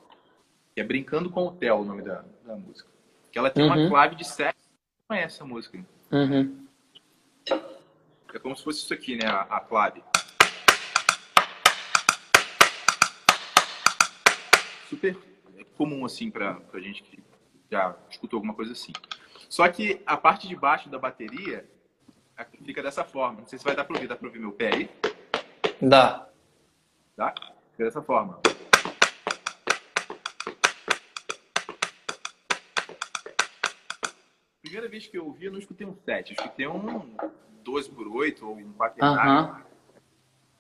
[0.75, 2.91] Que é Brincando com o Theo, o nome da, da música.
[3.33, 3.75] Que ela tem uhum.
[3.75, 4.59] uma clave de sete.
[5.09, 5.83] Conhece essa música?
[6.13, 6.67] Uhum.
[8.35, 9.27] É como se fosse isso aqui, né?
[9.27, 10.05] A, a clave.
[14.91, 15.17] super
[15.79, 17.19] comum, assim, para a gente que
[17.71, 18.93] já escutou alguma coisa assim.
[19.49, 21.67] Só que a parte de baixo da bateria
[22.65, 23.41] fica dessa forma.
[23.41, 24.09] Não sei se vai dar para ouvir.
[24.09, 24.91] Dá para ouvir meu pé aí?
[25.81, 26.29] Dá.
[27.17, 27.35] Dá?
[27.73, 28.41] Fica dessa forma.
[34.61, 36.35] Primeira vez que eu ouvi, eu não escutei um 7.
[36.35, 37.17] Eu escutei um
[37.63, 39.65] 12 por 8 ou um quaternário.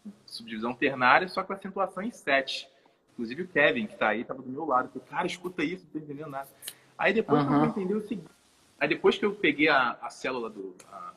[0.05, 0.12] Uhum.
[0.25, 2.69] Subdivisão ternária, só com acentuação em 7.
[3.12, 4.89] Inclusive o Kevin, que tá aí, tava do meu lado.
[4.91, 6.49] Falei, cara, escuta isso, não tô entendendo nada.
[6.97, 7.65] Aí depois uhum.
[7.65, 8.31] eu entendi o seguinte.
[8.79, 10.75] Aí depois que eu peguei a, a célula do.
[10.91, 11.15] A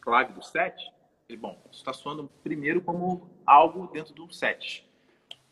[0.00, 0.92] clave do set,
[1.28, 4.88] ele, bom, isso está soando primeiro como algo dentro do set.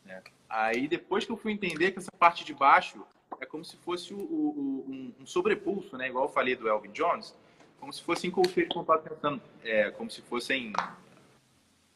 [0.03, 0.21] Né?
[0.49, 3.05] Aí depois que eu fui entender que essa parte de baixo
[3.39, 6.09] é como se fosse o, o, um, um, sobrepulso, né?
[6.09, 7.35] Igual eu falei do Elvin Jones,
[7.79, 10.73] como se fossem eu estava pensando, é, como se fossem.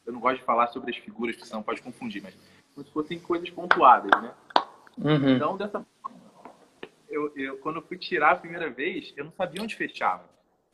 [0.06, 2.36] Eu não gosto de falar sobre as figuras, que não pode confundir, mas
[2.74, 4.34] como se fossem coisas pontuadas, né?
[4.98, 5.34] Uhum.
[5.34, 6.20] Então, dessa forma,
[7.08, 10.24] eu, eu, quando eu fui tirar a primeira vez, eu não sabia onde fechava.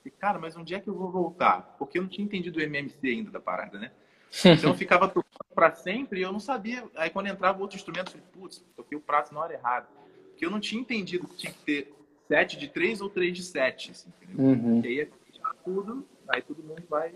[0.04, 1.76] E, cara, mas onde é que eu vou voltar?
[1.78, 3.90] Porque eu não tinha entendido o MMC ainda da parada, né?
[4.44, 6.84] Então eu ficava tocando para sempre e eu não sabia.
[6.96, 9.88] Aí quando entrava outro instrumento, eu falei, putz, toquei o prato na hora errada.
[10.30, 11.94] Porque eu não tinha entendido que tinha que ter
[12.28, 13.90] 7 de 3 ou 3 de 7.
[13.90, 14.80] Assim, uhum.
[14.84, 15.08] E aí é
[15.64, 17.14] tudo, aí todo mundo vai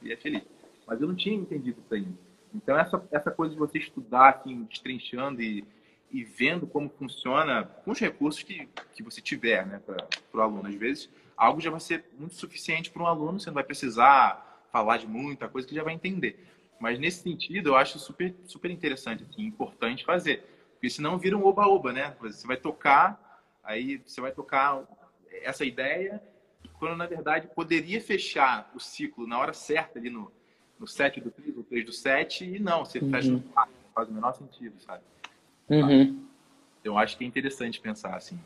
[0.00, 0.42] e é feliz.
[0.86, 2.14] Mas eu não tinha entendido isso ainda.
[2.54, 5.64] Então, essa, essa coisa de você estudar, assim, destrinchando e,
[6.10, 10.68] e vendo como funciona com os recursos que, que você tiver né, para o aluno.
[10.68, 14.66] Às vezes, algo já vai ser muito suficiente para um aluno, você não vai precisar
[14.72, 16.46] falar de muita coisa que já vai entender.
[16.80, 20.44] Mas, nesse sentido, eu acho super, super interessante, assim, importante fazer.
[20.72, 22.16] Porque senão vira um oba-oba, né?
[22.20, 24.82] Você vai tocar, aí você vai tocar
[25.42, 26.22] essa ideia,
[26.78, 30.30] quando, na verdade, poderia fechar o ciclo na hora certa ali no
[30.78, 33.10] no 7 do 3, no 3 do 7, e não, você uhum.
[33.10, 35.02] fecha no 4, faz o menor sentido, sabe?
[35.68, 36.26] Uhum.
[36.82, 38.38] Eu acho que é interessante pensar assim.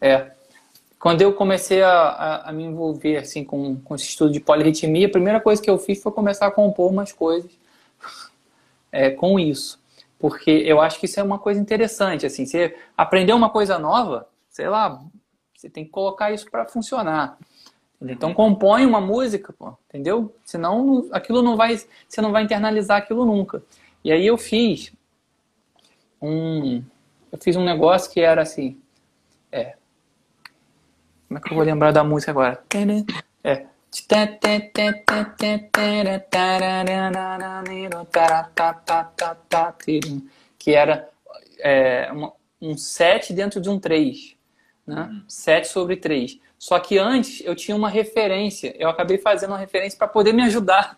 [0.00, 0.34] É.
[0.98, 5.06] Quando eu comecei a, a, a, me envolver assim com, com esse estudo de polirritmia,
[5.06, 7.50] a primeira coisa que eu fiz foi começar a compor umas coisas
[8.90, 9.78] é, com isso.
[10.18, 12.24] Porque eu acho que isso é uma coisa interessante.
[12.24, 15.02] Assim, você aprender uma coisa nova, sei lá,
[15.54, 17.38] você tem que colocar isso para funcionar.
[18.00, 20.34] Então compõe uma música, pô, entendeu?
[20.44, 23.62] Senão aquilo não vai, você não vai internalizar aquilo nunca.
[24.04, 24.92] E aí eu fiz
[26.20, 26.82] um,
[27.32, 28.78] eu fiz um negócio que era assim,
[29.50, 29.76] é,
[31.28, 32.62] como é que eu vou lembrar da música agora?
[33.42, 33.66] É,
[40.58, 41.08] que era
[41.60, 42.10] é,
[42.60, 44.36] um 7 dentro de um 3,
[44.86, 45.22] né?
[45.28, 46.38] 7 sobre 3.
[46.58, 50.42] Só que antes eu tinha uma referência, eu acabei fazendo uma referência para poder me
[50.42, 50.96] ajudar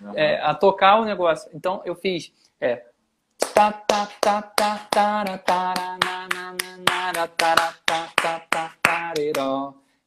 [0.00, 0.12] uhum.
[0.16, 1.50] é, a tocar o negócio.
[1.54, 2.32] Então eu fiz.
[2.60, 2.84] É,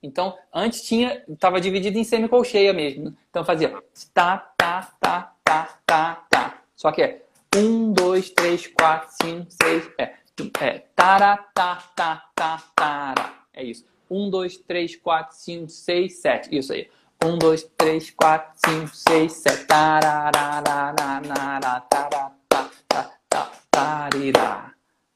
[0.01, 3.15] então, antes tinha, estava dividido em semicolcheia mesmo.
[3.29, 3.69] Então fazia
[4.13, 6.61] tá, tá, tá, tá, tá, tá.
[6.75, 7.23] Só que é
[7.55, 10.13] um, dois, três, quatro, cinco, seis, é
[10.61, 13.33] É tara, ta, ta, ta, tara.
[13.53, 13.85] É isso.
[14.09, 16.55] Um, dois, três, quatro, cinco, seis, sete.
[16.55, 16.89] Isso aí.
[17.25, 19.65] Um, dois, três, quatro, cinco, seis, sete.
[19.65, 24.73] Tarararararara, tará, ta, ta, ta, tarirá.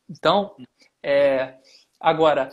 [0.10, 0.56] Então,
[1.04, 1.54] é,
[2.00, 2.50] agora,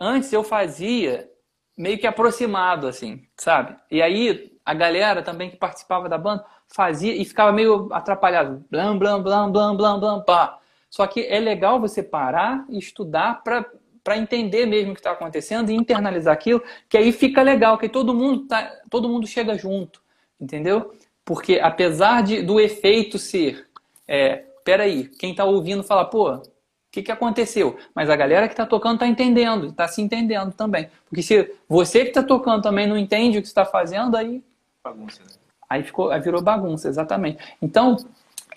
[0.00, 1.30] antes eu fazia
[1.76, 3.76] meio que aproximado, assim, sabe?
[3.90, 8.64] E aí a galera também que participava da banda fazia e ficava meio atrapalhado.
[8.70, 10.58] Blam, blam, blam, blam, blam, blam, pá.
[10.88, 15.70] Só que é legal você parar e estudar para entender mesmo o que está acontecendo
[15.70, 20.02] e internalizar aquilo, que aí fica legal, que todo mundo, tá, todo mundo chega junto,
[20.40, 20.92] entendeu?
[21.24, 23.68] Porque apesar de, do efeito ser,
[24.06, 26.42] é, peraí, quem está ouvindo fala, pô,
[26.90, 27.78] o que, que aconteceu?
[27.94, 30.88] Mas a galera que está tocando está entendendo, está se entendendo também.
[31.08, 34.42] Porque se você que está tocando também não entende o que está fazendo, aí.
[34.82, 35.30] Bagunça, né?
[35.68, 37.38] Aí, ficou, aí virou bagunça, exatamente.
[37.62, 37.96] Então,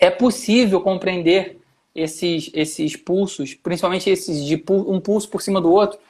[0.00, 1.60] é possível compreender
[1.94, 6.00] esses, esses pulsos, principalmente esses de um pulso por cima do outro,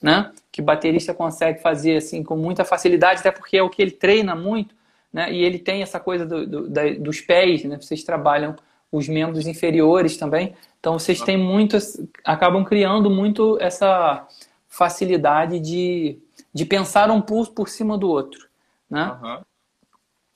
[0.00, 0.32] né?
[0.50, 3.90] Que o baterista consegue fazer assim com muita facilidade, até porque é o que ele
[3.90, 4.74] treina muito,
[5.12, 5.30] né?
[5.30, 7.76] E ele tem essa coisa do, do, da, dos pés, né?
[7.78, 8.56] Vocês trabalham
[8.94, 10.54] os membros inferiores também.
[10.78, 14.26] Então vocês têm muitas, acabam criando muito essa
[14.68, 16.18] facilidade de,
[16.52, 18.48] de pensar um pulso por cima do outro,
[18.88, 19.18] né?
[19.22, 19.44] Uhum.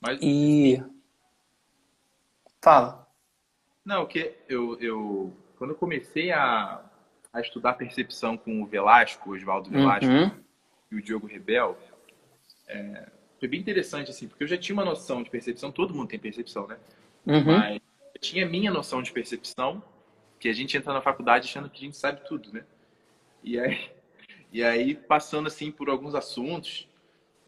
[0.01, 0.19] Mas...
[0.21, 0.83] E
[2.61, 3.07] fala.
[3.85, 6.83] Não, que eu, eu quando eu comecei a,
[7.33, 10.31] a estudar percepção com o Velasco, Oswaldo Velasco Uhum.
[10.91, 11.77] e o Diogo Rebel,
[12.67, 15.71] é, foi bem interessante assim, porque eu já tinha uma noção de percepção.
[15.71, 16.77] Todo mundo tem percepção, né?
[17.27, 17.59] Uhum.
[17.59, 17.81] Mas
[18.19, 19.83] eu tinha minha noção de percepção,
[20.39, 22.65] que a gente entra na faculdade achando que a gente sabe tudo, né?
[23.43, 23.91] E aí,
[24.53, 26.89] e aí passando assim por alguns assuntos,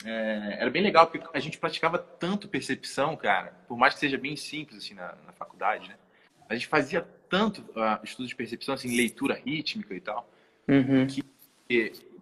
[0.04, 4.16] é, era bem legal porque a gente praticava tanto percepção, cara, por mais que seja
[4.16, 5.96] bem simples assim na, na faculdade, né?
[6.48, 10.28] A gente fazia tanto uh, estudo de percepção, assim, leitura rítmica e tal,
[10.68, 11.06] Uhum.
[11.06, 11.24] que,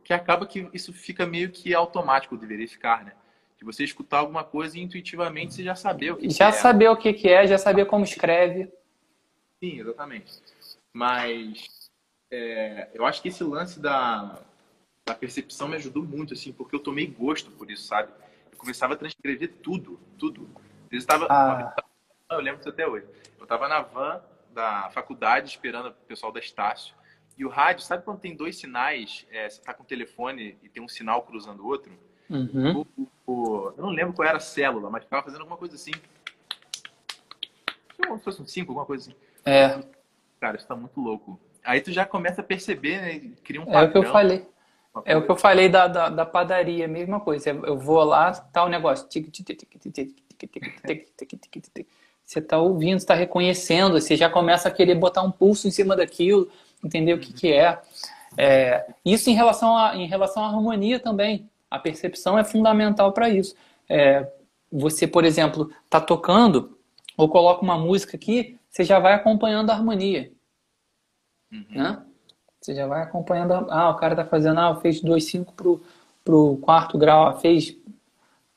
[0.04, 3.12] que acaba que isso fica meio que automático, deveria ficar, né?
[3.58, 6.60] De você escutar alguma coisa e intuitivamente você já saber o que Já que é.
[6.60, 8.72] saber o que, que é, já saber como escreve.
[9.62, 10.32] Sim, exatamente.
[10.92, 11.90] Mas
[12.30, 14.38] é, eu acho que esse lance da,
[15.04, 18.12] da percepção me ajudou muito, assim, porque eu tomei gosto por isso, sabe?
[18.52, 20.48] Eu começava a transcrever tudo, tudo.
[20.90, 21.74] Eu estava, Ah.
[22.30, 23.06] eu lembro disso até hoje.
[23.36, 26.94] Eu estava na van da faculdade esperando o pessoal da Estácio.
[27.36, 29.26] E o rádio, sabe quando tem dois sinais?
[29.30, 31.92] é, você está com o telefone e tem um sinal cruzando o outro?
[32.30, 32.84] Uhum.
[33.26, 35.92] O, o, eu não lembro qual era a célula, mas ficava fazendo alguma coisa assim.
[38.06, 39.18] Como se fosse um 5, alguma coisa assim.
[39.44, 39.80] É.
[40.40, 41.38] Cara, isso tá muito louco.
[41.64, 43.32] Aí tu já começa a perceber, né?
[43.42, 43.82] Cria um padrão.
[43.82, 44.46] É o que eu falei.
[45.04, 47.50] É o que eu falei da, da, da, padaria, mesma coisa.
[47.50, 49.06] Eu vou lá, tá o negócio.
[52.24, 55.96] Você tá ouvindo, está reconhecendo, você já começa a querer botar um pulso em cima
[55.96, 56.50] daquilo,
[56.84, 57.80] entender o que, que é.
[58.36, 58.86] é.
[59.04, 61.48] Isso em relação, a, em relação à harmonia também.
[61.70, 63.54] A percepção é fundamental para isso.
[63.88, 64.30] É,
[64.72, 66.78] você, por exemplo, tá tocando
[67.16, 70.30] ou coloca uma música aqui, você já vai acompanhando a harmonia
[71.52, 71.64] Uhum.
[71.70, 72.02] né?
[72.60, 73.52] Você já vai acompanhando.
[73.52, 75.80] a- Ah, o cara tá fazendo, ah, fez 2,5 pro,
[76.24, 77.76] pro quarto grau, ah, fez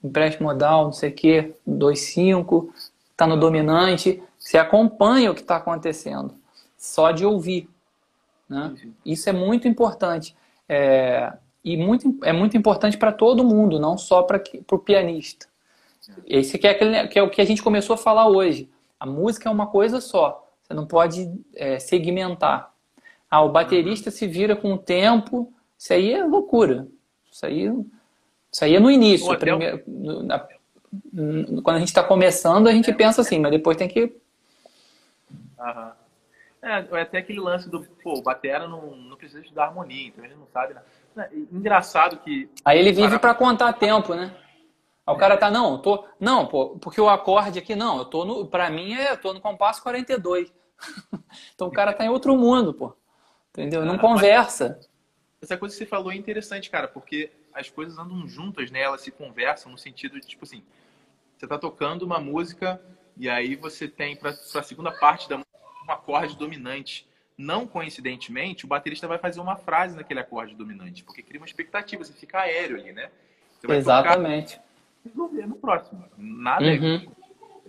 [0.04, 2.74] empréstimo modal, não sei o quê, 2,5,
[3.16, 4.22] tá no dominante.
[4.38, 6.34] Você acompanha o que está acontecendo,
[6.78, 7.70] só de ouvir.
[8.50, 8.76] Né?
[9.06, 10.36] Isso é muito importante.
[10.70, 11.34] É,
[11.64, 14.42] e muito, é muito importante para todo mundo, não só para
[14.72, 15.48] o pianista.
[16.26, 18.70] Esse que é, aquele, que é o que a gente começou a falar hoje.
[19.00, 20.48] A música é uma coisa só.
[20.64, 22.74] Você não pode é, segmentar.
[23.30, 25.54] Ah, o baterista se vira com o tempo.
[25.78, 26.88] Isso aí é loucura.
[27.32, 27.66] Isso aí,
[28.52, 29.28] isso aí é no início.
[30.24, 30.48] Na-
[31.64, 34.14] quando a gente está começando, a gente pensa assim, mas depois tem que.
[35.60, 35.94] Aham.
[36.62, 40.24] É, ou até aquele lance do, pô, o batera não, não precisa estudar harmonia, então
[40.24, 40.76] ele não sabe.
[40.76, 40.82] Né?
[41.18, 42.50] É, Engraçado que.
[42.64, 44.36] Aí ele vive para contar tempo, né?
[45.06, 46.06] Aí o cara tá, não, eu tô.
[46.20, 48.46] Não, pô, porque o acorde aqui, não, eu tô no.
[48.46, 50.52] Pra mim, é, eu tô no compasso 42.
[51.54, 52.96] então o cara tá em outro mundo, pô.
[53.50, 53.86] Entendeu?
[53.86, 54.80] Não Ah, conversa.
[55.42, 58.82] Essa coisa que você falou é interessante, cara, porque as coisas andam juntas, né?
[58.82, 60.64] Elas se conversam no sentido de, tipo assim,
[61.38, 62.82] você tá tocando uma música
[63.18, 65.52] e aí você tem para a segunda parte da música
[65.88, 67.08] um acorde dominante.
[67.42, 72.04] Não coincidentemente, o baterista vai fazer uma frase naquele acorde dominante, porque cria uma expectativa,
[72.04, 73.10] você fica aéreo ali, né?
[73.60, 74.60] Você vai Exatamente.
[75.14, 76.04] tocar no próximo.
[76.18, 77.12] Nada Uhum.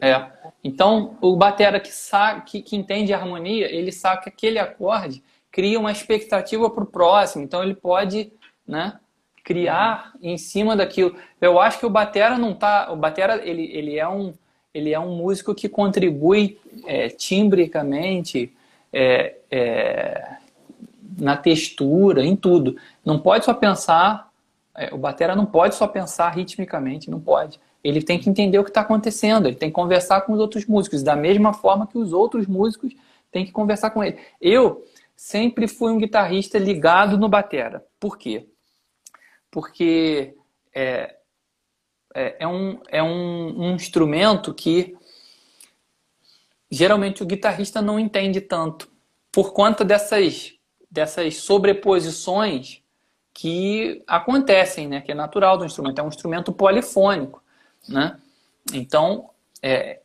[0.01, 0.31] É.
[0.65, 5.23] Então, o batera que, sa que, que entende a harmonia, ele sabe que aquele acorde
[5.51, 7.45] cria uma expectativa para o próximo.
[7.45, 8.33] Então, ele pode
[8.67, 8.99] né,
[9.45, 11.17] criar em cima daquilo.
[11.41, 12.93] Eu acho que o batera não tá.
[12.93, 14.35] O batera ele, ele, é, um,
[14.75, 18.53] ele é um músico que contribui é, timbricamente,
[18.93, 20.37] é, é,
[21.19, 22.77] na textura, em tudo.
[23.05, 24.31] Não pode só pensar,
[24.77, 27.61] é, o batera não pode só pensar ritmicamente, não pode.
[27.83, 30.67] Ele tem que entender o que está acontecendo, ele tem que conversar com os outros
[30.67, 32.95] músicos, da mesma forma que os outros músicos
[33.31, 34.19] têm que conversar com ele.
[34.41, 34.85] Eu
[35.17, 37.85] sempre fui um guitarrista ligado no batera.
[37.99, 38.47] Por quê?
[39.51, 40.35] Porque
[40.75, 41.17] é,
[42.15, 44.97] é, é um, é um, um instrumento que
[46.73, 48.91] geralmente o guitarrista não entende tanto
[49.31, 50.55] por conta dessas,
[50.91, 52.83] dessas sobreposições
[53.35, 55.03] que acontecem, né?
[55.03, 57.43] que é natural do instrumento, é um instrumento polifônico.
[57.87, 58.19] Né?
[58.73, 59.29] Então,
[59.63, 60.01] é,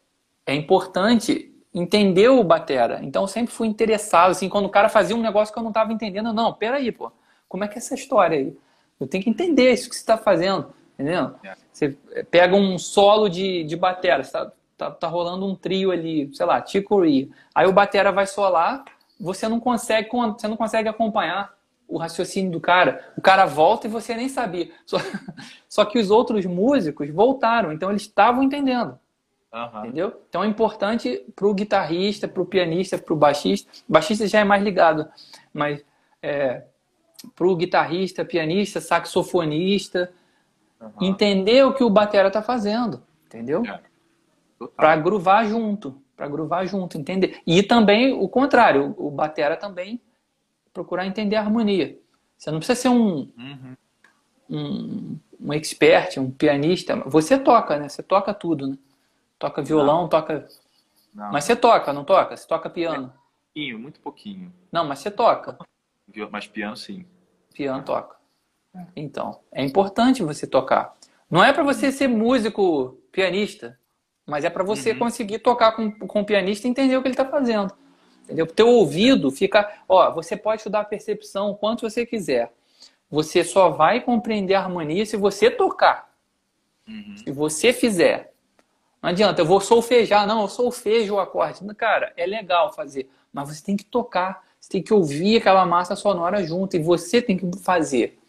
[0.45, 2.99] é importante entender o batera.
[3.01, 5.71] Então, eu sempre fui interessado, assim, quando o cara fazia um negócio que eu não
[5.71, 7.11] estava entendendo, não, peraí, pô,
[7.47, 8.57] como é que é essa história aí?
[8.99, 11.35] Eu tenho que entender isso que você está fazendo, entendeu?
[11.43, 11.55] É.
[11.71, 11.97] Você
[12.31, 16.45] pega um solo de, de batera, você tá, tá, tá rolando um trio ali, sei
[16.45, 17.31] lá, Chicory.
[17.53, 18.85] Aí o batera vai solar,
[19.19, 21.57] você não consegue, você não consegue acompanhar
[21.87, 23.11] o raciocínio do cara.
[23.17, 24.69] O cara volta e você nem sabia.
[24.85, 24.97] Só,
[25.67, 28.99] só que os outros músicos voltaram, então eles estavam entendendo.
[29.53, 29.79] Uhum.
[29.79, 30.21] Entendeu?
[30.29, 33.71] Então é importante para o guitarrista, para o pianista, para o baixista.
[33.87, 35.07] O baixista já é mais ligado,
[35.53, 35.83] mas
[36.21, 36.63] é,
[37.33, 40.11] para o guitarrista, pianista, saxofonista,
[40.79, 40.91] uhum.
[41.01, 43.01] entender o que o batera está fazendo.
[43.25, 43.63] Entendeu?
[43.65, 43.86] É.
[44.75, 47.41] Para gruvar junto, para gruvar junto, entender.
[47.45, 50.01] E também o contrário, o batera também
[50.73, 51.97] procurar entender a harmonia.
[52.37, 53.77] Você não precisa ser um, uhum.
[54.49, 56.95] um, um expert, um pianista.
[57.07, 57.89] Você toca, né?
[57.89, 58.77] Você toca tudo, né?
[59.39, 60.09] Toca violão, não.
[60.09, 60.47] toca.
[61.13, 61.31] Não.
[61.31, 62.35] Mas você toca, não toca?
[62.35, 63.13] Você toca piano?
[63.53, 64.53] Pouquinho, muito pouquinho.
[64.71, 65.57] Não, mas você toca.
[66.31, 67.05] Mas piano sim.
[67.53, 68.17] Piano toca.
[68.95, 70.95] Então, é importante você tocar.
[71.29, 73.79] Não é para você ser músico pianista.
[74.27, 74.99] Mas é para você uhum.
[74.99, 77.73] conseguir tocar com, com o pianista e entender o que ele está fazendo.
[78.25, 78.43] Entendeu?
[78.43, 79.71] O teu ouvido fica.
[79.87, 82.51] Ó, você pode estudar a percepção o quanto você quiser.
[83.09, 86.09] Você só vai compreender a harmonia se você tocar.
[86.85, 87.15] Uhum.
[87.15, 88.33] Se você fizer.
[89.01, 90.27] Não adianta, eu vou solfejar.
[90.27, 91.63] Não, eu solfejo o acorde.
[91.75, 93.09] Cara, é legal fazer.
[93.31, 94.43] Mas você tem que tocar.
[94.59, 96.75] Você tem que ouvir aquela massa sonora junto.
[96.75, 98.19] E você tem que fazer.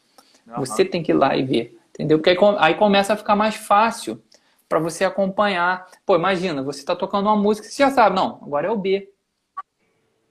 [0.46, 0.58] Uhum.
[0.58, 1.76] Você tem que ir lá e ver.
[1.90, 2.18] Entendeu?
[2.18, 4.22] Porque aí, aí começa a ficar mais fácil
[4.68, 5.88] para você acompanhar.
[6.04, 9.10] Pô, imagina, você está tocando uma música, você já sabe, não, agora é o B.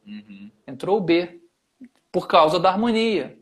[0.05, 0.51] Uhum.
[0.65, 1.41] Entrou o B.
[2.11, 3.37] Por causa da harmonia,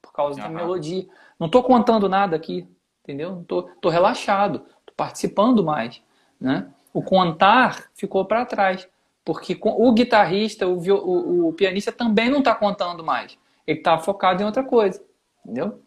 [0.00, 0.46] por causa uhum.
[0.46, 1.06] da melodia.
[1.38, 2.68] Não estou contando nada aqui,
[3.02, 3.40] entendeu?
[3.40, 6.00] Estou tô, tô relaxado, estou participando mais.
[6.40, 6.70] Né?
[6.92, 8.88] O contar ficou para trás,
[9.24, 13.36] porque o guitarrista, o, o, o pianista também não está contando mais.
[13.66, 15.02] Ele está focado em outra coisa,
[15.44, 15.82] entendeu?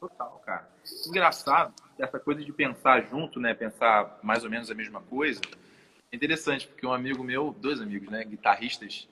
[0.00, 0.68] Total, cara.
[1.06, 3.54] Engraçado essa coisa de pensar junto, né?
[3.54, 5.40] Pensar mais ou menos a mesma coisa.
[6.10, 8.24] É interessante, porque um amigo meu, dois amigos, né?
[8.24, 9.08] Guitarristas,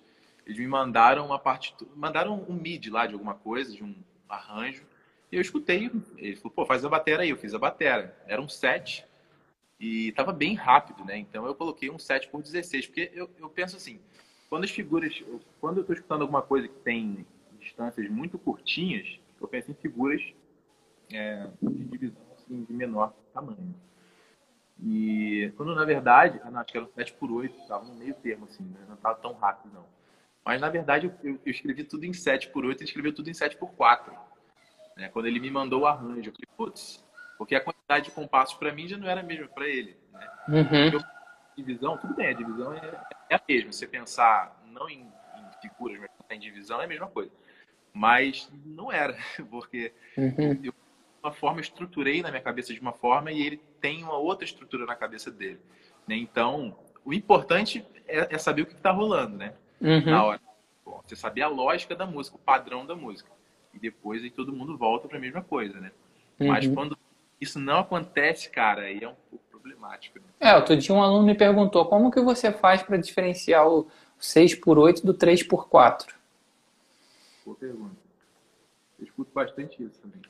[0.47, 3.95] eles me mandaram uma parte, mandaram um mid lá de alguma coisa, de um
[4.29, 4.85] arranjo.
[5.31, 7.31] E eu escutei, ele falou, pô, faz a batera aí.
[7.31, 8.17] Eu fiz a batera.
[8.27, 9.05] Era um set
[9.81, 11.19] e tava bem rápido, né?
[11.19, 13.99] Então eu coloquei um set por 16, porque eu, eu penso assim,
[14.49, 15.23] quando as figuras,
[15.61, 17.27] quando eu tô escutando alguma coisa que tem
[17.59, 20.23] distâncias muito curtinhas, eu penso em figuras
[21.13, 23.75] é, de divisão assim, de menor tamanho.
[24.83, 28.15] E quando na verdade, não, acho que era um 7 por 8 estava no meio
[28.15, 28.81] termo, assim, né?
[28.89, 29.85] não estava tão rápido não.
[30.45, 33.35] Mas na verdade eu, eu, escrevi tudo em 7 por 8 e escreveu tudo em
[33.35, 34.13] 7 por 4
[34.97, 35.09] né?
[35.09, 37.05] Quando ele me mandou o arranjo, eu falei, putz,
[37.39, 39.97] porque a quantidade de compassos para mim já não era a mesma para ele.
[40.13, 40.31] Né?
[40.49, 40.89] Uhum.
[40.93, 41.01] Eu,
[41.57, 43.73] divisão, tudo bem, a divisão é, é, a mesma.
[43.73, 47.31] Você pensar não em, em figuras, mas em divisão é a mesma coisa.
[47.93, 49.17] Mas não era,
[49.51, 50.61] porque uhum.
[50.63, 50.75] eu
[51.23, 54.85] uma forma, estruturei na minha cabeça de uma forma e ele tem uma outra estrutura
[54.85, 55.61] na cabeça dele.
[56.07, 56.17] Né?
[56.17, 59.55] Então, o importante é, é saber o que está rolando, né?
[59.81, 60.05] Uhum.
[60.05, 60.41] Na hora.
[60.85, 63.31] Bom, você saber a lógica da música, o padrão da música.
[63.73, 65.93] E depois aí todo mundo volta para a mesma coisa, né?
[66.41, 66.49] Uhum.
[66.49, 66.99] Mas quando
[67.41, 70.19] isso não acontece, cara, aí é um pouco problemático.
[70.19, 70.25] Né?
[70.41, 74.57] É, outro dia um aluno me perguntou como que você faz para diferenciar o 6
[74.57, 76.15] por 8 do 3 por 4
[77.45, 77.97] Boa pergunta.
[78.99, 80.21] Eu escuto bastante isso também.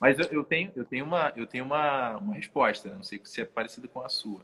[0.00, 2.94] Mas eu, eu, tenho, eu tenho, uma, eu tenho uma, uma resposta, né?
[2.96, 4.40] não sei se é parecida com a sua.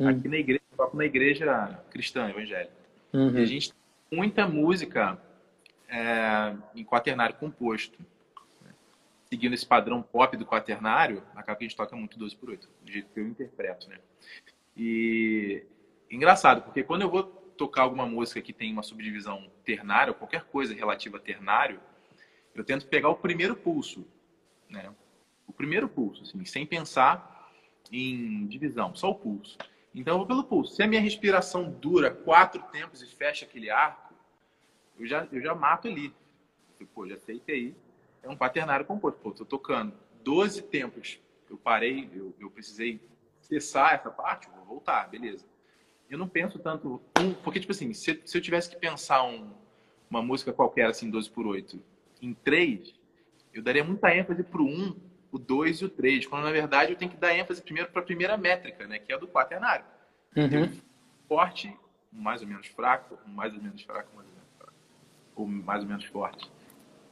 [0.00, 0.08] Hum.
[0.08, 2.72] Aqui na igreja, eu toco na igreja cristã, evangélica.
[3.12, 3.36] Uhum.
[3.36, 5.20] A gente tem muita música
[5.88, 7.98] é, em quaternário composto.
[8.62, 8.70] Né?
[9.28, 12.68] Seguindo esse padrão pop do quaternário, acaba que a gente toca muito 12 por 8,
[12.82, 13.98] do jeito que eu interpreto, né?
[14.74, 15.66] E
[16.10, 20.44] engraçado, porque quando eu vou tocar alguma música que tem uma subdivisão ternária, ou qualquer
[20.44, 21.80] coisa relativa a ternário,
[22.54, 24.06] eu tento pegar o primeiro pulso
[24.68, 24.92] né?
[25.46, 27.50] O primeiro pulso, assim, sem pensar
[27.90, 29.56] em divisão, só o pulso.
[29.94, 30.74] Então eu vou pelo pulso.
[30.74, 34.14] Se a minha respiração dura quatro tempos e fecha aquele arco,
[34.98, 36.14] eu já, eu já mato ali.
[36.94, 37.74] Pô, já sei que aí
[38.22, 39.18] é um quaternário composto.
[39.20, 39.92] Pô, tô tocando
[40.22, 41.18] 12 tempos.
[41.48, 43.00] Eu parei, eu, eu precisei
[43.40, 45.46] cessar essa parte, vou voltar, beleza.
[46.10, 47.00] Eu não penso tanto.
[47.42, 49.50] Porque, tipo assim, se, se eu tivesse que pensar um,
[50.10, 51.80] uma música qualquer, assim, 12 por 8,
[52.20, 52.94] em 3,
[53.58, 54.96] eu daria muita ênfase pro 1,
[55.32, 56.26] o 2 e o 3.
[56.26, 58.98] Quando, na verdade, eu tenho que dar ênfase primeiro para a primeira métrica, né?
[58.98, 59.84] Que é a do quaternário.
[60.36, 60.72] Uhum.
[61.28, 61.76] Forte,
[62.12, 64.72] mais ou menos fraco, mais ou menos fraco, mais ou menos fraco.
[65.34, 66.48] Ou mais ou menos forte.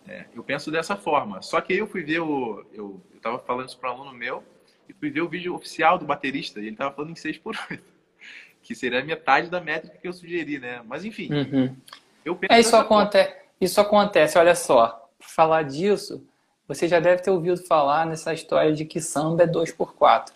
[0.07, 1.43] É, eu penso dessa forma.
[1.43, 2.65] Só que eu fui ver o.
[2.73, 4.45] Eu, estava falando isso para um aluno meu
[4.89, 7.57] e fui ver o vídeo oficial do baterista e ele estava falando em 6 por
[7.69, 7.83] 8
[8.63, 10.81] que seria metade da métrica que eu sugeri, né?
[10.87, 11.29] Mas enfim.
[11.33, 11.77] Uhum.
[12.25, 15.11] Eu penso é, isso, acontece, isso acontece, olha só.
[15.19, 16.25] Falar disso,
[16.67, 20.33] você já deve ter ouvido falar nessa história de que samba é 2x4.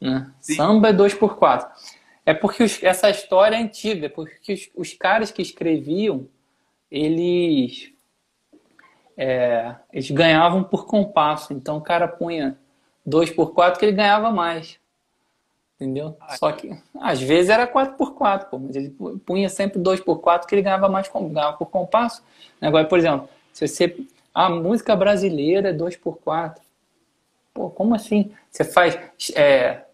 [0.00, 0.30] Né?
[0.40, 1.66] Samba é 2x4.
[2.26, 6.26] É porque os, essa história é antiga, porque os, os caras que escreviam,
[6.90, 7.92] eles
[9.16, 11.52] é, eles ganhavam por compasso.
[11.52, 12.58] Então o cara punha
[13.04, 14.78] 2 por 4 que ele ganhava mais.
[15.76, 16.16] Entendeu?
[16.20, 16.70] Ah, Só que
[17.00, 18.94] às vezes era 4 por 4 pô, mas ele
[19.26, 22.22] punha sempre 2 por 4 que ele ganhava mais ganhava por compasso.
[22.60, 23.96] Agora, por exemplo, se você.
[24.34, 26.60] A música brasileira é 2 por 4
[27.54, 28.34] Pô, como assim?
[28.50, 28.98] Você faz
[29.36, 29.84] é,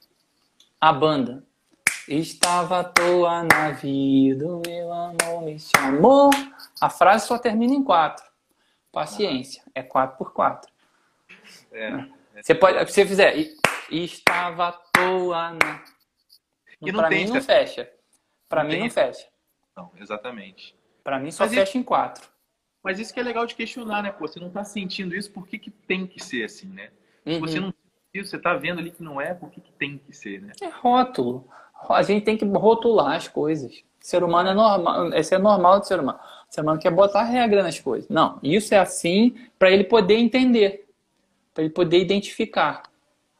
[0.80, 1.44] a banda.
[2.08, 6.30] Estava à toa na vida, meu amor me chamou.
[6.80, 8.24] A frase só termina em 4.
[8.90, 9.62] Paciência.
[9.74, 10.72] É 4 por 4
[11.70, 12.06] é,
[12.42, 13.36] Você pode, se você fizer,
[13.90, 15.84] estava à toa na.
[16.80, 17.90] E não pra mim não fecha.
[18.48, 19.28] Pra não mim não fecha.
[19.76, 20.74] Não, exatamente.
[21.04, 21.78] Pra mim só Mas fecha isso...
[21.78, 22.26] em 4.
[22.82, 24.10] Mas isso que é legal de questionar, né?
[24.10, 26.90] Pô, você não tá sentindo isso, por que, que tem que ser assim, né?
[27.26, 27.34] Uhum.
[27.34, 27.74] Se você não
[28.14, 30.52] você tá vendo ali que não é, por que, que tem que ser, né?
[30.60, 31.46] É rótulo.
[31.88, 33.84] A gente tem que rotular as coisas.
[34.02, 36.18] O ser humano é normal, esse é normal do ser humano.
[36.48, 38.08] O ser humano quer botar regra nas coisas.
[38.08, 40.88] Não, isso é assim para ele poder entender,
[41.54, 42.82] para ele poder identificar.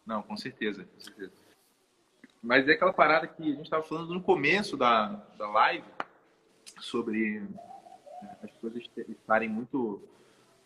[0.07, 1.33] Não, com certeza, com certeza.
[2.43, 5.85] Mas é aquela parada que a gente estava falando no começo da, da live
[6.81, 7.43] sobre
[8.43, 10.03] as coisas estarem muito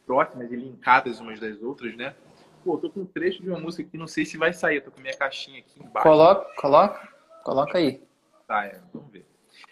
[0.07, 2.15] próximas e linkadas umas das outras, né?
[2.63, 4.83] Pô, tô com um trecho de uma música que não sei se vai sair, eu
[4.83, 6.09] tô com minha caixinha aqui embaixo.
[6.09, 7.09] Coloca, coloca,
[7.43, 8.03] coloca aí.
[8.47, 9.27] Tá, é, vamos ver.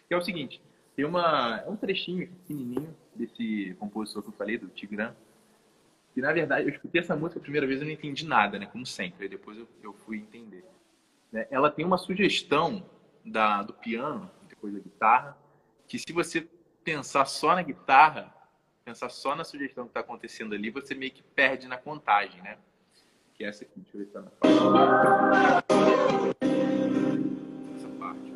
[0.07, 0.63] Que é o seguinte,
[0.95, 5.15] tem uma, é um trechinho pequenininho desse compositor que eu falei, do Tigran,
[6.15, 8.67] e na verdade, eu escutei essa música a primeira vez e não entendi nada, né?
[8.67, 9.25] Como sempre.
[9.25, 10.65] Aí depois eu, eu fui entender.
[11.31, 11.47] Né?
[11.51, 12.85] Ela tem uma sugestão
[13.25, 15.37] da, do piano, depois da guitarra,
[15.89, 16.47] que se você
[16.85, 18.35] pensar só na guitarra,
[18.85, 22.59] pensar só na sugestão que está acontecendo ali, você meio que perde na contagem, né?
[23.35, 23.81] Que é essa aqui.
[23.81, 24.31] Deixa eu ver se tá na
[27.77, 28.33] Essa parte.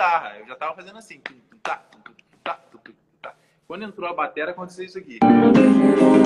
[0.00, 0.38] Guitarra.
[0.38, 1.20] Eu já tava fazendo assim.
[3.66, 5.18] Quando entrou a bateria, aconteceu isso aqui.
[5.22, 6.20] O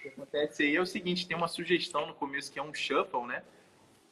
[0.00, 3.26] que acontece aí é o seguinte, tem uma sugestão no começo que é um shuffle,
[3.26, 3.42] né?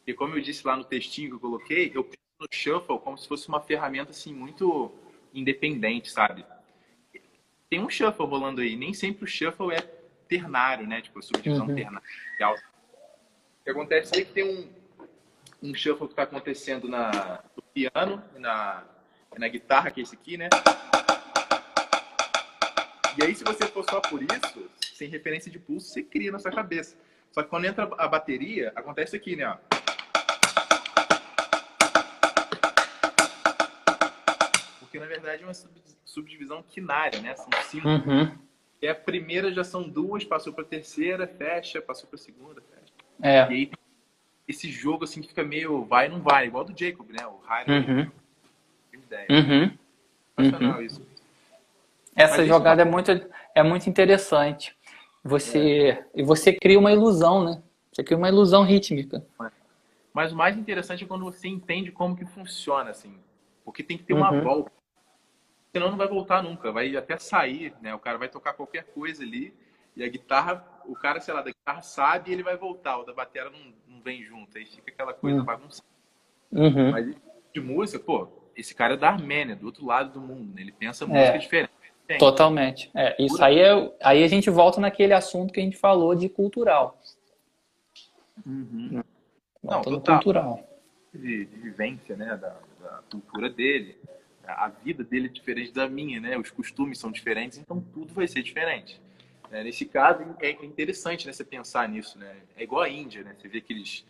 [0.07, 3.18] E como eu disse lá no textinho que eu coloquei, eu penso no shuffle como
[3.18, 4.93] se fosse uma ferramenta assim muito
[5.34, 6.45] independente, sabe?
[7.68, 9.80] Tem um shuffle rolando aí, nem sempre o shuffle é
[10.28, 11.01] ternário, né?
[11.01, 11.74] Tipo, a subdivisão uhum.
[11.74, 12.07] ternária.
[13.61, 14.68] O que acontece aí é que tem um,
[15.70, 18.84] um shuffle que está acontecendo na, no piano na,
[19.37, 20.49] na guitarra, que é esse aqui, né?
[23.18, 26.38] E aí, se você for só por isso, sem referência de pulso, você cria na
[26.38, 26.96] sua cabeça.
[27.32, 29.58] Só que quando entra a bateria, acontece aqui, né?
[34.80, 35.54] Porque na verdade é uma
[36.04, 37.34] subdivisão quinária, né?
[37.36, 37.88] São cinco.
[37.88, 38.36] Uhum.
[38.80, 42.60] E a primeira já são duas, passou para a terceira, fecha, passou para a segunda,
[42.60, 42.92] fecha.
[43.22, 43.38] É.
[43.38, 43.70] E aí
[44.46, 47.26] esse jogo assim que fica meio vai e não vai, igual do Jacob, né?
[47.26, 48.10] O High uhum.
[48.92, 49.26] ideia.
[49.30, 49.78] Uhum.
[50.38, 50.82] Sensacional uhum.
[50.82, 51.15] isso.
[52.16, 52.88] Essa Mas jogada isso...
[52.88, 54.74] é muito, é muito interessante.
[55.22, 56.06] Você, é.
[56.14, 57.62] E você cria uma ilusão, né?
[57.92, 59.24] Você cria uma ilusão rítmica.
[60.14, 63.18] Mas o mais interessante é quando você entende como que funciona, assim.
[63.64, 64.40] Porque tem que ter uma uhum.
[64.42, 64.72] volta.
[65.72, 66.72] Senão não vai voltar nunca.
[66.72, 67.94] Vai até sair, né?
[67.94, 69.52] O cara vai tocar qualquer coisa ali.
[69.94, 72.98] E a guitarra, o cara, sei lá, da guitarra sabe e ele vai voltar.
[72.98, 74.56] O da bateria não, não vem junto.
[74.56, 75.44] Aí fica aquela coisa uhum.
[75.44, 75.88] bagunçada.
[76.52, 76.92] Uhum.
[76.92, 77.14] Mas
[77.52, 80.54] de música, pô, esse cara é da Armênia, do outro lado do mundo.
[80.54, 80.62] Né?
[80.62, 81.08] Ele pensa é.
[81.08, 81.38] música
[82.18, 82.90] Totalmente.
[82.94, 86.28] É, isso aí, é, aí a gente volta naquele assunto que a gente falou de
[86.28, 87.00] cultural.
[88.46, 89.02] Uhum.
[89.62, 90.16] Não, total.
[90.16, 90.68] cultural.
[91.12, 93.96] De, de, vivência, né, da, da, cultura dele.
[94.46, 96.38] A vida dele é diferente da minha, né?
[96.38, 99.00] Os costumes são diferentes, então tudo vai ser diferente.
[99.50, 102.36] É, nesse caso, é interessante né, você pensar nisso, né?
[102.57, 103.34] É igual a Índia, né?
[103.36, 104.07] Você vê aqueles,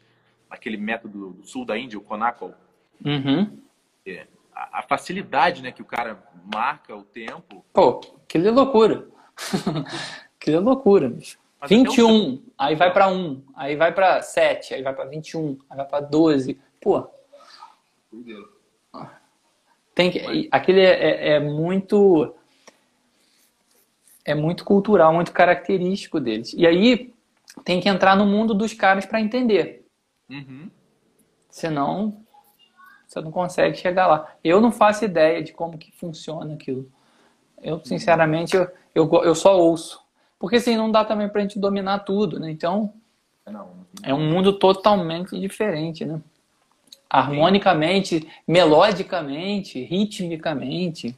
[0.50, 2.54] aquele método do sul da Índia, o Konakol.
[3.02, 3.58] Uhum.
[4.04, 4.26] É,
[4.56, 6.18] a, a, facilidade, né, que o cara
[6.52, 7.62] marca o tempo.
[7.74, 9.06] Pô, aquilo é loucura.
[10.40, 11.38] aquilo é loucura, bicho.
[11.60, 12.42] Mas 21, um...
[12.56, 16.00] aí vai para 1, aí vai para 7, aí vai para 21, aí vai para
[16.00, 16.58] 12.
[16.80, 17.06] Pô.
[19.94, 22.34] Tem que, aquele é, é, é, muito
[24.24, 26.52] é muito cultural, muito característico deles.
[26.54, 27.14] E aí
[27.64, 29.86] tem que entrar no mundo dos caras para entender.
[30.28, 30.70] Uhum.
[31.48, 32.25] Senão
[33.16, 34.34] você não consegue chegar lá.
[34.44, 36.90] Eu não faço ideia de como que funciona aquilo.
[37.62, 40.00] Eu, sinceramente, eu, eu, eu só ouço.
[40.38, 42.50] Porque assim, não dá também pra gente dominar tudo, né?
[42.50, 42.92] Então,
[44.02, 46.20] é um mundo totalmente diferente, né?
[47.08, 51.16] Harmonicamente, melodicamente, ritmicamente,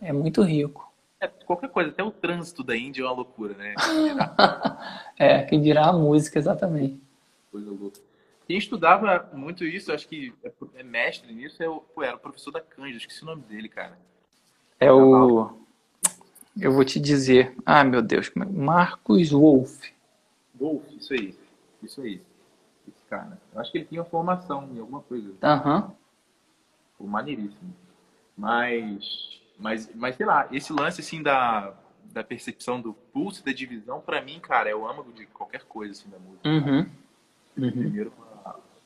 [0.00, 0.90] é muito rico.
[1.20, 3.74] É, qualquer coisa, até o trânsito da Índia é uma loucura, né?
[5.16, 7.00] é, que dirá a música, exatamente.
[7.52, 8.00] Coisa louca.
[8.46, 12.50] Quem estudava muito isso, acho que é, é mestre nisso, é o, era o professor
[12.50, 13.98] da Cândida, esqueci o nome dele, cara.
[14.78, 15.58] É o.
[16.60, 17.56] Eu vou te dizer.
[17.64, 18.48] Ah, meu Deus, como é?
[18.48, 19.92] Marcos Wolff.
[20.54, 21.38] Wolff, isso aí.
[21.82, 22.20] Isso aí.
[22.86, 23.40] Esse cara.
[23.54, 25.32] Eu acho que ele tinha formação em alguma coisa.
[25.42, 25.94] Aham.
[26.98, 27.06] Uhum.
[27.06, 27.74] Maneiríssimo.
[28.36, 31.74] Mas, mas, mas, sei lá, esse lance assim da,
[32.04, 35.92] da percepção do pulso da divisão, para mim, cara, é o âmago de qualquer coisa
[35.92, 36.48] assim da música.
[36.48, 36.86] Uhum.
[37.56, 37.70] Uhum.
[37.70, 38.10] Primeiro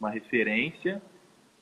[0.01, 1.03] uma, referência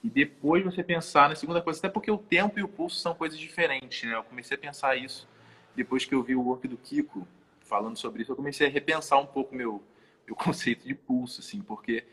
[0.03, 3.15] e depois você pensar na segunda coisa, até porque o tempo e o pulso são
[3.15, 4.17] coisas diferentes, né?
[4.17, 5.27] Eu comecei a pensar isso
[5.75, 7.27] depois que eu vi o work do Kiko
[7.61, 9.83] falando sobre isso, eu comecei a repensar um pouco meu
[10.27, 12.05] meu conceito de pulso, assim, porque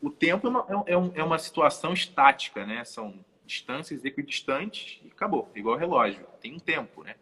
[0.00, 2.84] o tempo é uma, é, é, é uma situação estática, né?
[2.84, 3.14] São
[3.46, 7.16] distâncias equidistantes e acabou, igual relógio, tem um tempo, né?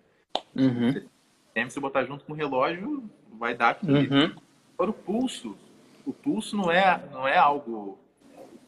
[0.55, 0.93] Uhum.
[0.93, 3.99] Se você botar junto com o relógio, vai dar aquilo.
[3.99, 4.37] Uhum.
[4.75, 5.59] Agora o pulso,
[6.07, 7.99] o pulso não é, não é algo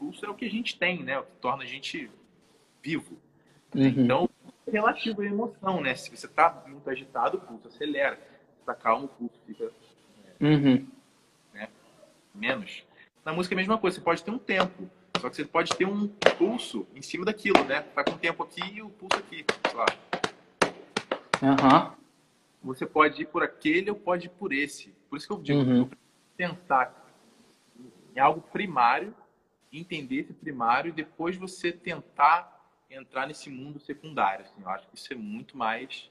[0.01, 1.19] pulso é o que a gente tem, né?
[1.19, 2.11] O que torna a gente
[2.83, 3.19] vivo.
[3.75, 3.87] Uhum.
[3.87, 4.31] Então,
[4.67, 5.95] é relativo à emoção, né?
[5.95, 8.17] Se você está muito agitado, o pulso acelera.
[8.17, 9.71] Se está calmo, o pulso fica
[10.41, 10.87] é, uhum.
[11.53, 11.69] né?
[12.35, 12.83] menos.
[13.23, 14.91] Na música é a mesma coisa, você pode ter um tempo,
[15.21, 17.83] só que você pode ter um pulso em cima daquilo, né?
[17.83, 19.87] Tá com o tempo aqui e o pulso aqui, sei lá.
[21.43, 21.93] Uhum.
[22.63, 24.95] Você pode ir por aquele ou pode ir por esse.
[25.11, 25.91] Por isso que eu digo, uhum.
[26.37, 27.07] pensar
[28.15, 29.15] em algo primário
[29.73, 32.59] entender esse primário e depois você tentar
[32.91, 34.45] entrar nesse mundo secundário.
[34.45, 36.11] Assim, eu acho que isso é muito mais,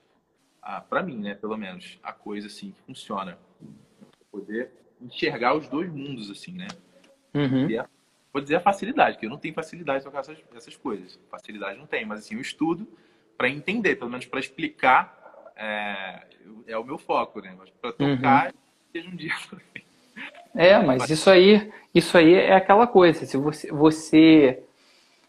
[0.62, 3.38] ah, para mim, né, pelo menos, a coisa assim que funciona.
[4.32, 6.68] Poder enxergar os dois mundos, assim, né?
[7.34, 7.80] Uhum.
[7.80, 7.89] A,
[8.32, 11.20] vou dizer a facilidade, porque eu não tenho facilidade de tocar essas, essas coisas.
[11.30, 12.88] Facilidade não tem, mas assim, eu estudo
[13.38, 16.28] para entender, pelo menos para explicar, é,
[16.68, 17.57] é, o meu foco, né?
[17.82, 18.60] Para tocar, uhum.
[18.93, 19.34] seja um dia
[20.56, 23.26] É, mas isso aí, isso aí é aquela coisa.
[23.26, 24.64] Se você, você,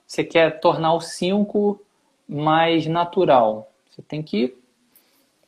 [0.07, 1.81] você quer tornar o 5
[2.29, 4.57] mais natural, você tem que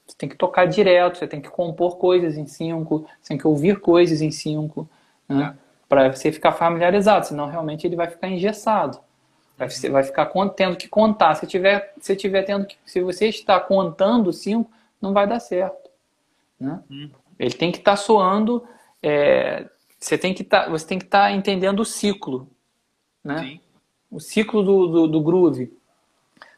[0.07, 3.47] você tem que tocar direto, você tem que compor coisas em 5, você tem que
[3.47, 4.87] ouvir coisas em 5,
[5.29, 5.55] né?
[5.57, 5.62] É.
[5.89, 8.99] para você ficar familiarizado, senão realmente ele vai ficar engessado.
[9.57, 11.35] Vai, você vai ficar tendo que contar.
[11.35, 14.70] Se tiver, se tiver tendo que, se você está contando 5,
[15.01, 15.91] não vai dar certo.
[16.59, 16.81] Né?
[16.91, 17.11] Hum.
[17.39, 18.62] Ele tem que estar tá soando
[19.03, 22.49] é, você tem que tá, você tem que estar tá entendendo o ciclo,
[23.25, 23.41] né?
[23.41, 23.61] Sim.
[24.11, 25.73] O ciclo do, do, do groove.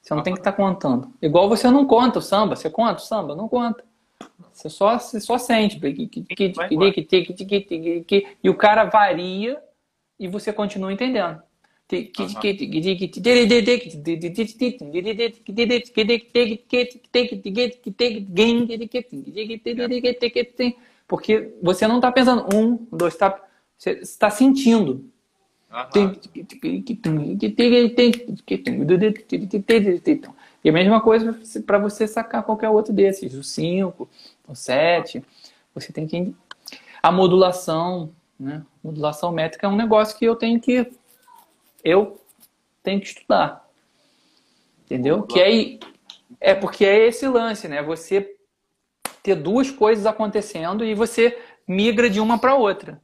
[0.03, 1.11] Você não ah, tem que estar tá contando.
[1.23, 2.57] Igual você não conta o samba.
[2.57, 3.35] Você conta o samba?
[3.35, 3.83] Não conta.
[4.53, 5.81] Você só, você só sente.
[8.43, 9.63] E o cara varia
[10.19, 11.41] e você continua entendendo.
[21.07, 23.41] Porque você não está pensando um, dois, tá,
[23.77, 25.05] você está sentindo.
[30.63, 34.09] E a mesma coisa para você sacar qualquer outro desses, o 5,
[34.47, 35.23] o 7.
[35.75, 36.35] Você tem que.
[37.03, 38.65] A modulação, né?
[38.83, 40.91] Modulação métrica é um negócio que eu tenho que
[41.83, 42.21] eu
[42.83, 43.69] tenho que estudar.
[44.85, 45.23] Entendeu?
[45.25, 45.81] Que aí
[46.41, 47.83] é porque é esse lance, né?
[47.83, 48.37] Você
[49.25, 53.01] ter duas coisas acontecendo e você migra de uma para outra.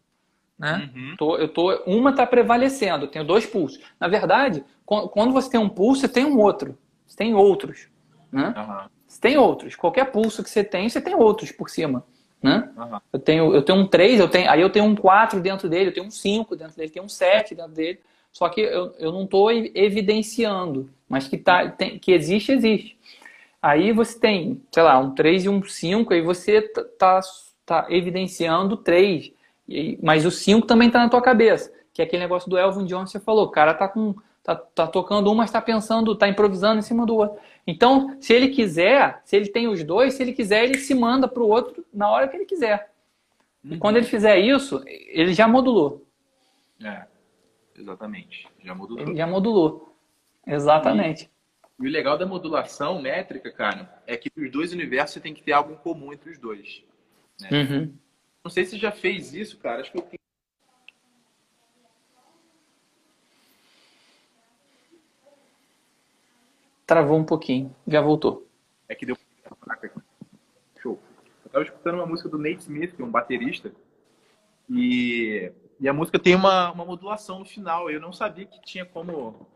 [0.58, 0.90] Né?
[0.94, 1.14] Uhum.
[1.16, 3.80] Tô, eu tô, uma está prevalecendo, eu tenho dois pulsos.
[3.98, 6.78] Na verdade, quando você tem um pulso, você tem um outro.
[7.06, 7.88] Você tem outros.
[8.30, 8.52] Né?
[8.54, 8.88] Uhum.
[9.08, 9.74] Você tem outros.
[9.74, 12.04] Qualquer pulso que você tem, você tem outros por cima.
[12.42, 12.70] Né?
[12.76, 13.00] Uhum.
[13.10, 15.88] Eu, tenho, eu tenho um 3, eu tenho, aí eu tenho um 4 dentro dele,
[15.88, 17.98] eu tenho um 5 dentro dele, tem um 7 dentro dele.
[18.30, 22.99] Só que eu, eu não estou evidenciando, mas que, tá, tem, que existe, existe.
[23.62, 27.20] Aí você tem, sei lá, um 3 e um 5, aí você está
[27.66, 29.32] tá evidenciando 3.
[30.02, 31.72] Mas o 5 também está na tua cabeça.
[31.92, 33.46] Que é aquele negócio do Elvin Jones que você falou.
[33.46, 34.14] O cara tá com.
[34.42, 37.38] Tá, tá tocando um, mas está pensando, está improvisando em cima do outro.
[37.66, 41.28] Então, se ele quiser, se ele tem os dois, se ele quiser, ele se manda
[41.28, 42.90] para o outro na hora que ele quiser.
[43.62, 43.74] Uhum.
[43.74, 46.06] E quando ele fizer isso, ele já modulou.
[46.82, 47.04] É,
[47.76, 48.48] exatamente.
[48.64, 49.02] Já modulou.
[49.02, 49.94] Ele já modulou.
[50.46, 51.24] Exatamente.
[51.24, 51.39] E,
[51.80, 55.42] e o legal da modulação métrica, cara, é que nos dois universos você tem que
[55.42, 56.84] ter algo em comum entre os dois.
[57.40, 57.48] Né?
[57.50, 57.94] Uhum.
[58.44, 59.80] Não sei se você já fez isso, cara.
[59.80, 60.20] Acho que eu
[66.86, 67.74] Travou um pouquinho.
[67.86, 68.46] Já voltou.
[68.88, 69.16] É que deu
[70.82, 71.00] Show.
[71.44, 73.72] Eu tava escutando uma música do Nate Smith, que é um baterista.
[74.68, 77.88] E, e a música tem uma, uma modulação no final.
[77.90, 79.46] Eu não sabia que tinha como,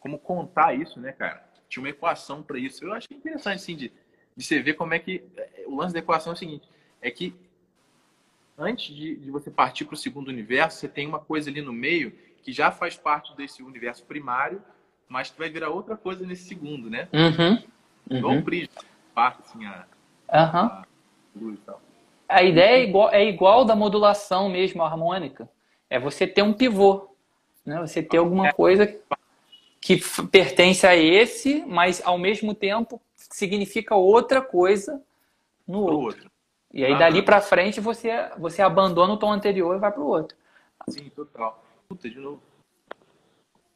[0.00, 1.51] como contar isso, né, cara?
[1.72, 2.84] Tinha uma equação para isso.
[2.84, 3.92] Eu achei interessante, assim, de,
[4.36, 5.24] de você ver como é que.
[5.66, 6.68] O lance da equação é o seguinte:
[7.00, 7.34] é que
[8.58, 11.72] antes de, de você partir para o segundo universo, você tem uma coisa ali no
[11.72, 12.12] meio
[12.42, 14.62] que já faz parte desse universo primário
[15.12, 17.06] mas que vai virar outra coisa nesse segundo, né?
[17.12, 17.62] Uhum.
[18.10, 18.80] Igual o prisma,
[19.14, 19.84] parte assim, a,
[20.32, 20.58] uhum.
[20.58, 20.84] a
[21.36, 21.82] luz e tal.
[22.26, 25.46] A ideia é igual, é igual da modulação mesmo harmônica.
[25.90, 27.14] É você ter um pivô.
[27.64, 27.78] Né?
[27.82, 28.52] Você ter alguma é.
[28.52, 28.86] coisa
[29.82, 35.02] que pertence a esse, mas ao mesmo tempo significa outra coisa
[35.66, 35.98] no outro.
[35.98, 36.30] outro.
[36.72, 40.00] E aí, ah, dali para frente, você, você abandona o tom anterior e vai para
[40.00, 40.36] o outro.
[40.88, 41.62] Sim, total.
[41.88, 42.40] Puta, de novo.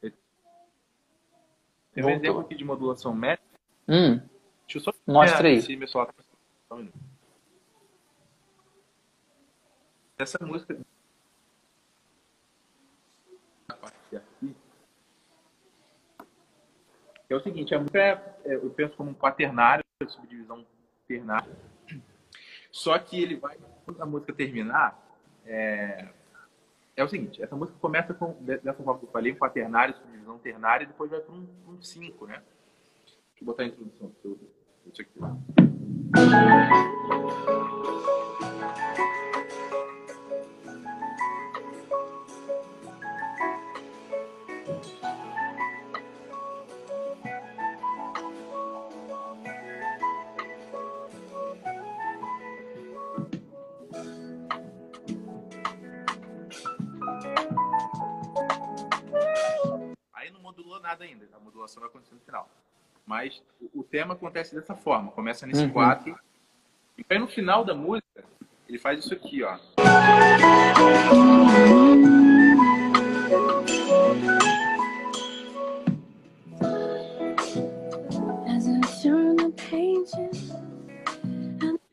[0.01, 3.59] Tem um exemplo aqui de modulação métrica.
[3.89, 4.21] Hum.
[4.67, 5.77] Deixa eu só Mostra aí.
[5.77, 6.15] Meu celular...
[6.71, 6.89] um
[10.19, 10.79] Essa música.
[17.29, 20.65] É o seguinte, a música é, eu penso como um quaternário, subdivisão
[21.09, 21.51] ternária.
[22.71, 24.97] Só que ele vai, quando a música terminar,
[25.45, 26.09] é,
[26.97, 30.85] é o seguinte, essa música começa com, dessa forma que eu falei, quaternário, subdivisão ternária,
[30.85, 31.47] e depois vai para um
[31.81, 32.43] 5, um né?
[33.05, 34.13] Deixa eu botar a introdução.
[34.87, 35.19] Isso aqui.
[63.27, 63.43] Mas
[63.75, 66.13] o, tema acontece dessa forma, começa nesse 4.
[66.13, 66.17] Uhum.
[66.97, 68.25] E aí no final da música,
[68.69, 69.59] ele faz isso aqui, ó.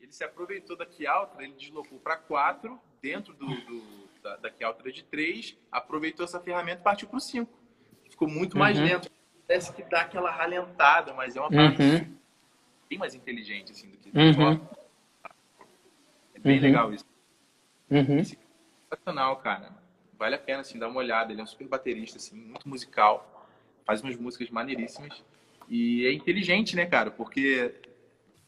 [0.00, 3.82] Ele se aproveitou da key alta, ele deslocou para 4, dentro do, do,
[4.22, 7.64] da, da key alta de 3, aproveitou essa ferramenta e partiu para o 5
[8.14, 8.84] ficou muito mais uhum.
[8.84, 9.10] lento.
[9.46, 12.16] Parece que dá aquela ralentada, mas é uma parte uhum.
[12.88, 14.60] bem mais inteligente assim do que uhum.
[16.34, 16.62] É bem uhum.
[16.62, 17.06] legal isso.
[17.90, 18.18] Uhum.
[18.18, 19.72] Esse é sensacional, cara.
[20.18, 21.32] Vale a pena assim dar uma olhada.
[21.32, 23.48] Ele é um super baterista assim, muito musical,
[23.84, 25.22] faz umas músicas maneiríssimas
[25.68, 27.10] e é inteligente, né, cara?
[27.10, 27.74] Porque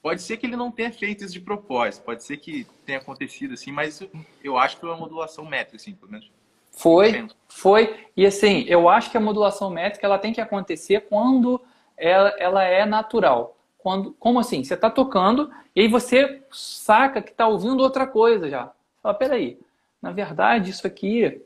[0.02, 3.54] pode ser que ele não tenha feito isso de propósito, pode ser que tenha acontecido
[3.54, 4.00] assim, mas
[4.42, 6.30] eu acho que foi uma modulação métrica, assim, pelo menos
[6.76, 8.06] foi, foi.
[8.16, 11.60] E assim, eu acho que a modulação métrica ela tem que acontecer quando
[11.96, 13.56] ela, ela é natural.
[13.78, 14.62] Quando, como assim?
[14.62, 18.70] Você está tocando e aí você saca que está ouvindo outra coisa já.
[19.02, 19.58] Fala, peraí,
[20.00, 21.42] na verdade isso aqui...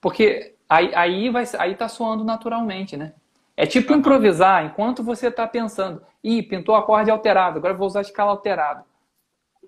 [0.00, 3.12] Porque aí, aí, vai, aí tá soando naturalmente, né?
[3.56, 6.02] É tipo improvisar enquanto você está pensando.
[6.22, 8.84] Ih, pintou acorde alterado, agora vou usar a escala alterada.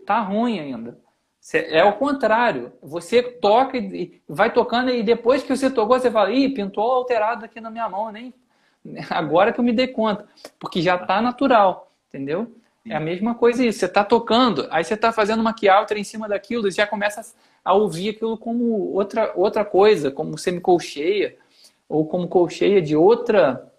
[0.07, 0.99] Tá ruim ainda.
[1.55, 2.72] É o contrário.
[2.82, 7.44] Você toca e vai tocando e depois que você tocou, você fala, ih, pintou alterado
[7.44, 8.34] aqui na minha mão, nem
[9.11, 10.26] agora que eu me dei conta.
[10.59, 12.53] Porque já está natural, entendeu?
[12.88, 13.80] É a mesma coisa isso.
[13.80, 17.22] Você está tocando, aí você está fazendo uma key em cima daquilo e já começa
[17.64, 21.36] a ouvir aquilo como outra, outra coisa, como semicolcheia.
[21.88, 23.72] ou como colcheia de outra,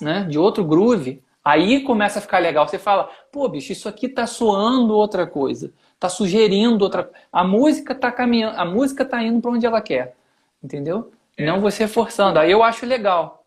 [0.00, 2.66] né, de outro groove, aí começa a ficar legal.
[2.66, 7.94] Você fala, pô, bicho, isso aqui tá soando outra coisa, tá sugerindo outra, a música
[7.94, 10.16] tá caminhando, a música tá indo para onde ela quer,
[10.62, 11.12] entendeu?
[11.36, 11.44] É.
[11.44, 12.38] Não você forçando.
[12.38, 13.44] Aí eu acho legal.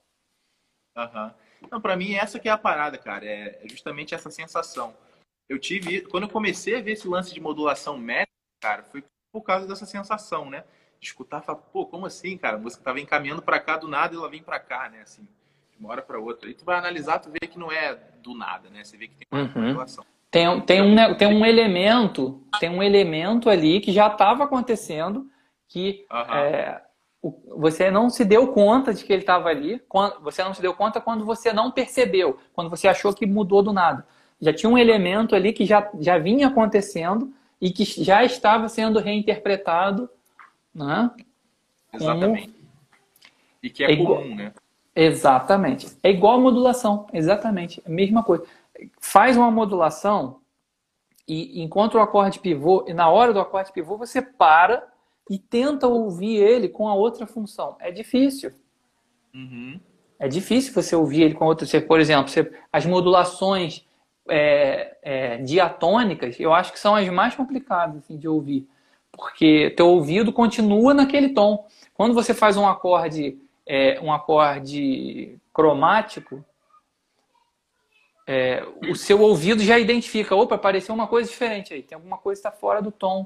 [0.95, 1.31] Uhum.
[1.71, 4.93] Não, para mim essa que é a parada, cara, é justamente essa sensação.
[5.47, 8.29] Eu tive, quando eu comecei a ver esse lance de modulação métrica,
[8.61, 10.63] cara, foi por causa dessa sensação, né?
[10.99, 12.57] De escutar, falar, pô, como assim, cara?
[12.57, 15.01] A música tava encaminhando para cá do nada e ela vem para cá, né?
[15.01, 15.27] Assim,
[15.71, 16.49] de uma hora para outra.
[16.49, 18.83] E tu vai analisar, tu vê que não é do nada, né?
[18.83, 19.71] Você vê que tem uma uhum.
[19.71, 20.05] relação.
[20.31, 25.27] Tem, tem, um, tem um elemento, tem um elemento ali que já estava acontecendo
[25.67, 26.35] que uhum.
[26.35, 26.81] é,
[27.57, 29.81] você não se deu conta de que ele estava ali,
[30.21, 33.73] você não se deu conta quando você não percebeu, quando você achou que mudou do
[33.73, 34.05] nada.
[34.39, 38.99] Já tinha um elemento ali que já, já vinha acontecendo e que já estava sendo
[38.99, 40.09] reinterpretado.
[40.73, 41.11] Né?
[41.93, 42.47] Exatamente.
[42.47, 42.59] Como...
[43.61, 44.25] E que é, é comum, igual...
[44.35, 44.53] né?
[44.95, 45.87] Exatamente.
[46.01, 47.81] É igual a modulação, exatamente.
[47.85, 48.45] A mesma coisa.
[48.99, 50.41] Faz uma modulação
[51.27, 54.87] e encontra o acorde pivô, e na hora do acorde pivô você para
[55.29, 57.75] e tenta ouvir ele com a outra função.
[57.79, 58.51] É difícil.
[59.33, 59.79] Uhum.
[60.17, 61.65] É difícil você ouvir ele com outra.
[61.65, 63.85] Você, por exemplo, você, as modulações
[64.27, 68.67] é, é, diatônicas, eu acho que são as mais complicadas assim, de ouvir.
[69.11, 71.67] Porque teu ouvido continua naquele tom.
[71.93, 76.43] Quando você faz um acorde, é, um acorde cromático,
[78.29, 82.39] é, o seu ouvido já identifica, opa, apareceu uma coisa diferente aí, tem alguma coisa
[82.39, 83.25] que está fora do tom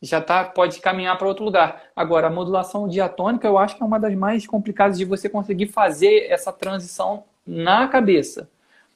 [0.00, 1.82] já tá, pode caminhar para outro lugar.
[1.94, 5.66] Agora, a modulação diatônica eu acho que é uma das mais complicadas de você conseguir
[5.66, 8.48] fazer essa transição na cabeça,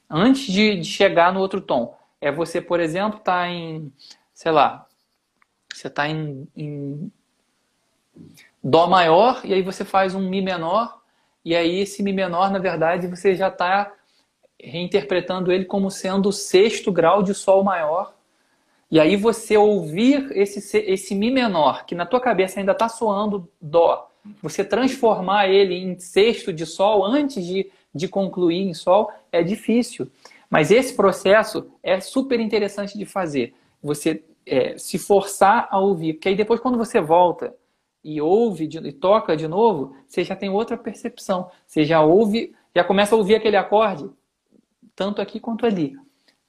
[0.09, 1.97] antes de, de chegar no outro tom.
[2.21, 3.93] É você, por exemplo, tá em,
[4.33, 4.87] sei lá,
[5.73, 7.11] você está em, em
[8.63, 11.01] Dó maior e aí você faz um Mi menor
[11.45, 13.93] e aí esse Mi menor, na verdade, você já está
[14.63, 18.15] reinterpretando ele como sendo o sexto grau de Sol maior
[18.93, 23.49] e aí você ouvir esse, esse Mi menor, que na tua cabeça ainda está soando
[23.59, 24.11] Dó,
[24.43, 30.11] você transformar ele em sexto de Sol antes de, de concluir em Sol, é difícil.
[30.51, 33.55] Mas esse processo é super interessante de fazer.
[33.83, 36.13] Você é, se forçar a ouvir.
[36.13, 37.55] Porque aí depois quando você volta
[38.05, 41.51] e ouve de, e toca de novo, você já tem outra percepção.
[41.67, 44.11] Você já ouve, já começa a ouvir aquele acorde,
[44.95, 45.97] tanto aqui quanto ali.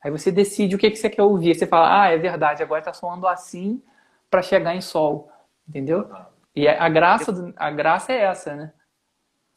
[0.03, 1.55] Aí você decide o que, que você quer ouvir.
[1.55, 3.81] Você fala, ah, é verdade, agora está soando assim
[4.29, 5.31] para chegar em sol.
[5.67, 6.09] Entendeu?
[6.53, 8.73] E é, a graça, a graça é essa, né?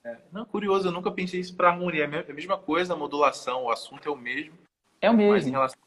[0.05, 2.05] É, não, curioso, eu nunca pensei isso para harmonia.
[2.05, 4.57] É a mesma coisa, a modulação, o assunto é o mesmo.
[5.01, 5.51] É o mesmo.
[5.51, 5.79] Relação...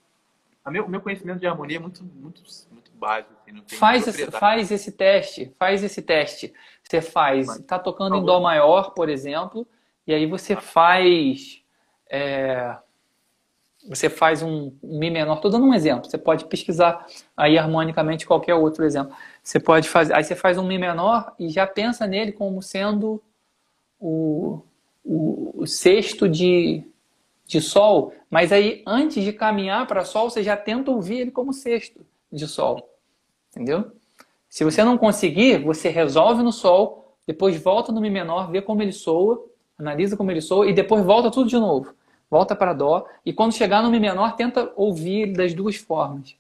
[0.66, 3.34] a meu, o meu conhecimento de harmonia é muito, muito, muito básico.
[3.48, 6.54] Assim, faz, esse, faz esse teste, faz esse teste.
[6.84, 9.66] Você faz, está tocando em Dó maior, por exemplo,
[10.06, 11.64] e aí você faz.
[12.10, 12.78] É
[13.88, 17.06] você faz um, Mi menor, estou dando um exemplo, você pode pesquisar
[17.36, 19.16] aí harmonicamente qualquer outro exemplo.
[19.42, 23.22] Você pode fazer, aí você faz um Mi menor e já pensa nele como sendo
[24.00, 24.62] o,
[25.04, 26.84] o, o sexto de,
[27.46, 31.54] de Sol, mas aí antes de caminhar para Sol, você já tenta ouvir ele como
[31.54, 32.90] sexto de Sol,
[33.50, 33.92] entendeu?
[34.50, 38.82] Se você não conseguir, você resolve no Sol, depois volta no Mi menor, vê como
[38.82, 39.46] ele soa,
[39.78, 41.96] analisa como ele soa e depois volta tudo de novo
[42.30, 46.36] volta para Dó, e quando chegar no Mi menor, tenta ouvir das duas formas.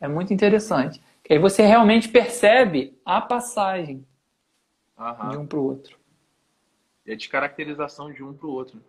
[0.00, 1.02] É muito interessante.
[1.22, 4.06] Que aí você realmente percebe a passagem
[5.30, 5.98] de um para o outro.
[7.04, 8.80] E a descaracterização de um para o outro.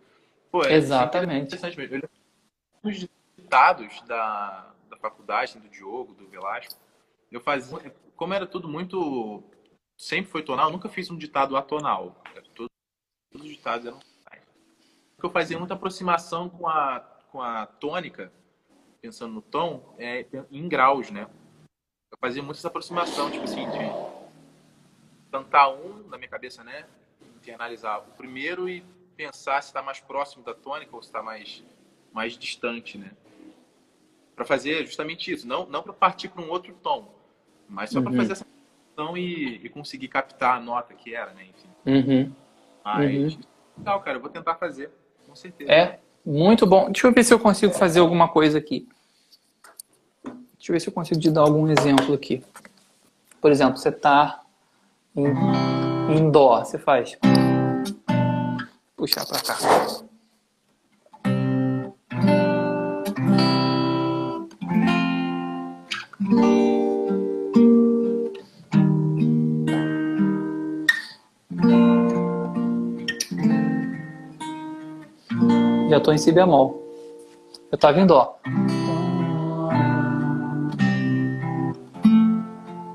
[0.50, 1.54] Pô, é Exatamente.
[1.54, 2.10] Interessante.
[2.82, 6.74] Os ditados da, da faculdade, do Diogo, do Velasco,
[7.30, 9.42] eu fazia, como era tudo muito,
[9.96, 12.16] sempre foi tonal, eu nunca fiz um ditado atonal.
[12.54, 12.70] Todos,
[13.30, 14.00] todos os ditados eram
[15.20, 17.00] porque eu fazia muita aproximação com a,
[17.30, 18.32] com a tônica,
[19.02, 21.28] pensando no tom, é, em graus, né?
[22.10, 26.86] Eu fazia muito essa aproximação, tipo assim, de cantar um na minha cabeça, né?
[27.36, 28.82] Internalizar o primeiro e
[29.14, 31.62] pensar se está mais próximo da tônica ou se está mais,
[32.14, 33.10] mais distante, né?
[34.34, 37.14] Para fazer justamente isso, não, não para partir para um outro tom,
[37.68, 38.04] mas só uhum.
[38.04, 41.44] para fazer essa aproximação e, e, conseguir captar a nota que era, né?
[41.44, 41.68] Enfim.
[41.84, 42.32] Uhum.
[42.82, 43.40] Mas, uhum.
[43.76, 44.90] legal, cara, eu vou tentar fazer
[45.36, 45.70] certeza.
[45.70, 46.90] É, muito bom.
[46.90, 48.88] Deixa eu ver se eu consigo fazer alguma coisa aqui.
[50.24, 52.44] Deixa eu ver se eu consigo te dar algum exemplo aqui.
[53.40, 54.42] Por exemplo, você está
[55.16, 55.26] em,
[56.16, 57.16] em Dó, você faz.
[58.96, 59.56] Puxar para cá.
[76.00, 76.82] Já estou em si bemol.
[77.70, 78.38] Eu estava em dó.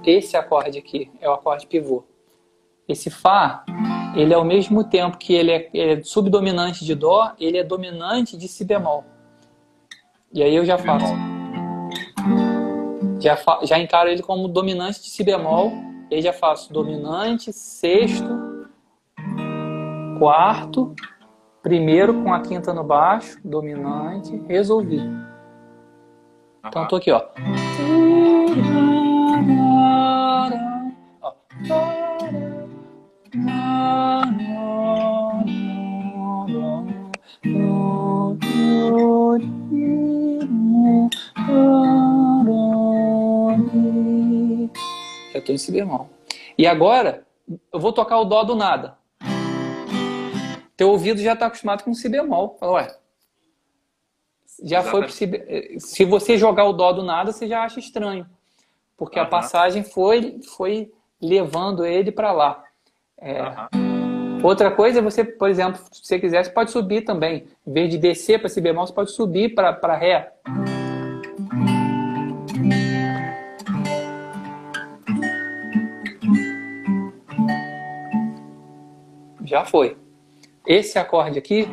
[0.03, 2.03] Esse acorde aqui é o acorde pivô.
[2.87, 3.63] Esse Fá,
[4.15, 7.63] ele é ao mesmo tempo que ele é, ele é subdominante de Dó, ele é
[7.63, 9.03] dominante de Si bemol.
[10.33, 11.13] E aí eu já faço.
[13.19, 15.71] Já, fa já encaro ele como dominante de Si bemol,
[16.09, 18.67] e aí já faço dominante, sexto,
[20.17, 20.95] quarto,
[21.65, 25.01] primeiro com a quinta no baixo, dominante, resolvi.
[26.63, 27.25] Então tô aqui, ó.
[45.33, 46.11] Eu tô em si bemol.
[46.59, 47.25] E agora,
[47.73, 49.03] eu vou tocar o dó do nada.
[50.77, 52.57] Teu ouvido já está acostumado com si bemol.
[52.59, 52.95] Fala, ué,
[54.63, 54.91] já Exatamente.
[54.91, 55.79] foi pro si...
[55.79, 58.25] Se você jogar o dó do nada, você já acha estranho.
[58.97, 59.25] Porque uhum.
[59.25, 62.63] a passagem foi, foi levando ele para lá.
[63.17, 63.41] É...
[63.73, 64.41] Uhum.
[64.43, 67.47] Outra coisa é você, por exemplo, se você quiser, você pode subir também.
[67.65, 70.33] Em vez de descer para si bemol, você pode subir para ré.
[79.43, 79.97] Já foi.
[80.67, 81.67] Esse acorde aqui,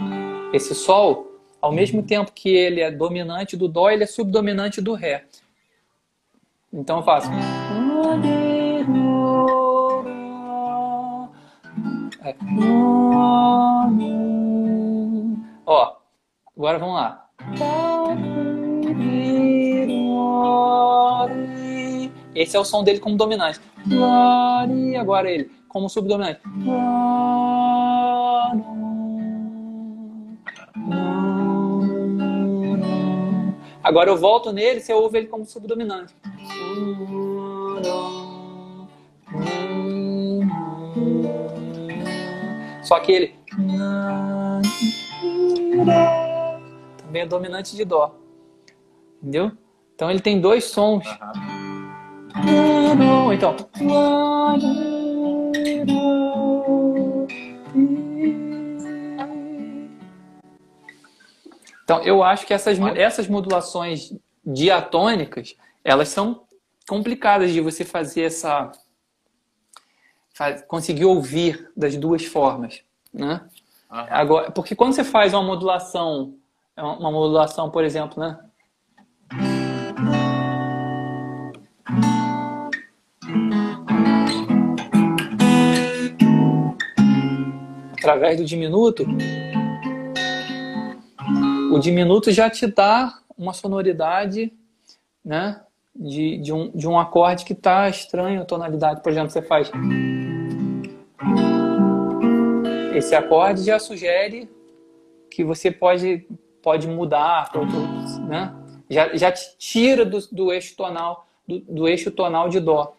[0.53, 4.93] esse Sol, ao mesmo tempo que ele é dominante do Dó, ele é subdominante do
[4.95, 5.25] Ré.
[6.73, 7.29] Então eu faço.
[12.25, 12.35] É.
[15.67, 15.97] Ó,
[16.57, 17.29] agora vamos lá.
[22.35, 23.61] Esse é o som dele como dominante.
[24.99, 26.41] Agora ele como subdominante.
[33.83, 36.15] Agora eu volto nele, você ouve ele como subdominante.
[42.83, 43.35] Só que ele
[46.99, 48.15] também é dominante de dó.
[49.21, 49.53] Entendeu?
[49.95, 51.05] Então ele tem dois sons.
[53.35, 53.57] Então.
[61.85, 64.13] Então, eu acho que essas, essas modulações
[64.45, 66.45] diatônicas, elas são
[66.89, 68.71] complicadas de você fazer essa...
[70.67, 73.47] conseguir ouvir das duas formas, né?
[73.89, 76.35] Agora, porque quando você faz uma modulação,
[76.77, 78.39] uma modulação, por exemplo, né?
[87.99, 89.05] Através do diminuto,
[91.73, 94.53] o diminuto já te dá uma sonoridade,
[95.25, 95.63] né?
[95.95, 99.03] De, de, um, de um acorde que está estranho a tonalidade.
[99.03, 99.71] Por exemplo, você faz.
[102.95, 104.51] Esse acorde já sugere
[105.31, 106.27] que você pode,
[106.63, 107.51] pode mudar
[108.27, 108.55] né?
[108.89, 112.95] Já, já te tira do, do eixo tonal, do, do eixo tonal de dó.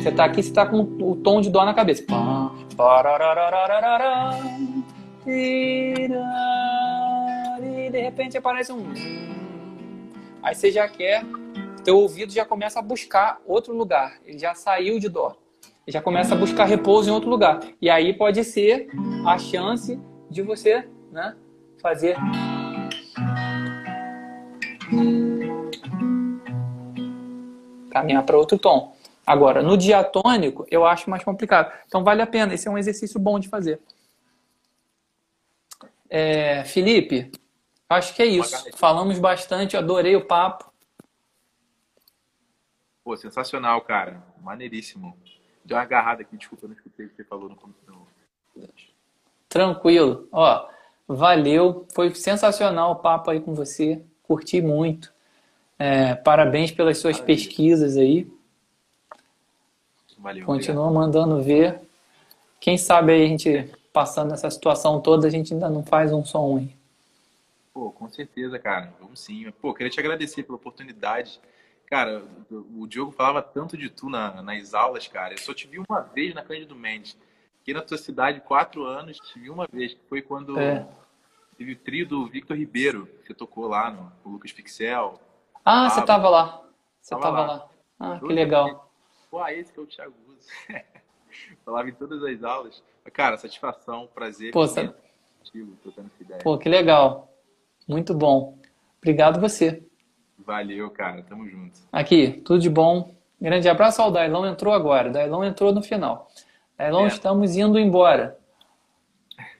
[0.00, 2.04] Você está aqui, você está com o tom de dó na cabeça.
[7.92, 8.90] De repente aparece um.
[10.42, 11.22] Aí você já quer,
[11.84, 14.18] teu ouvido já começa a buscar outro lugar.
[14.24, 15.36] Ele já saiu de dó.
[15.86, 17.60] Ele já começa a buscar repouso em outro lugar.
[17.82, 18.88] E aí pode ser
[19.26, 20.00] a chance
[20.30, 21.36] de você né,
[21.82, 22.16] fazer.
[27.90, 28.96] Caminhar para outro tom.
[29.26, 31.70] Agora, no diatônico, eu acho mais complicado.
[31.86, 32.54] Então, vale a pena.
[32.54, 33.78] Esse é um exercício bom de fazer.
[36.08, 37.30] É, Felipe,
[37.92, 38.70] acho que é isso.
[38.76, 40.72] Falamos bastante, adorei o papo.
[43.04, 44.22] Pô, sensacional, cara.
[44.40, 45.16] Maneiríssimo.
[45.64, 47.82] Deu uma agarrada aqui, desculpa, não escutei o que você falou no começo.
[49.48, 50.28] Tranquilo.
[50.32, 50.68] Ó,
[51.06, 51.86] valeu.
[51.94, 54.02] Foi sensacional o papo aí com você.
[54.22, 55.12] Curti muito.
[55.78, 57.36] É, parabéns pelas suas Maravilha.
[57.36, 58.30] pesquisas aí.
[60.18, 60.46] Valeu.
[60.46, 61.04] Continua obrigado.
[61.04, 61.80] mandando ver.
[62.60, 66.24] Quem sabe aí a gente passando essa situação toda, a gente ainda não faz um
[66.24, 66.81] som aí.
[67.72, 68.92] Pô, com certeza, cara.
[69.00, 69.50] Vamos sim.
[69.52, 71.40] Pô, queria te agradecer pela oportunidade.
[71.86, 75.34] Cara, o Diogo falava tanto de tu na, nas aulas, cara.
[75.34, 77.18] Eu só te vi uma vez na Cândido Mendes.
[77.60, 80.86] Aqui na tua cidade, quatro anos, te vi uma vez, que foi quando é.
[81.56, 85.20] teve o trio do Victor Ribeiro, que tocou lá no, no Lucas Pixel.
[85.64, 86.62] Ah, você tava lá.
[87.00, 87.46] Você tava, lá.
[87.46, 87.68] lá.
[88.00, 88.90] Ah, que legal.
[89.30, 90.48] Pô, esse que é o Thiago Uso.
[91.64, 92.82] Falava em todas as aulas.
[93.12, 94.52] Cara, satisfação, prazer.
[94.52, 94.64] Pô,
[96.20, 96.40] ideia.
[96.42, 97.31] Pô, que legal.
[97.92, 98.58] Muito bom.
[98.98, 99.82] Obrigado você.
[100.38, 101.22] Valeu, cara.
[101.22, 101.78] Tamo junto.
[101.92, 103.14] Aqui, tudo de bom.
[103.40, 104.02] Grande abraço.
[104.02, 105.10] Ó, o Dailon entrou agora.
[105.10, 106.28] Dailon entrou no final.
[106.78, 107.08] Dailon, é.
[107.08, 108.38] estamos indo embora.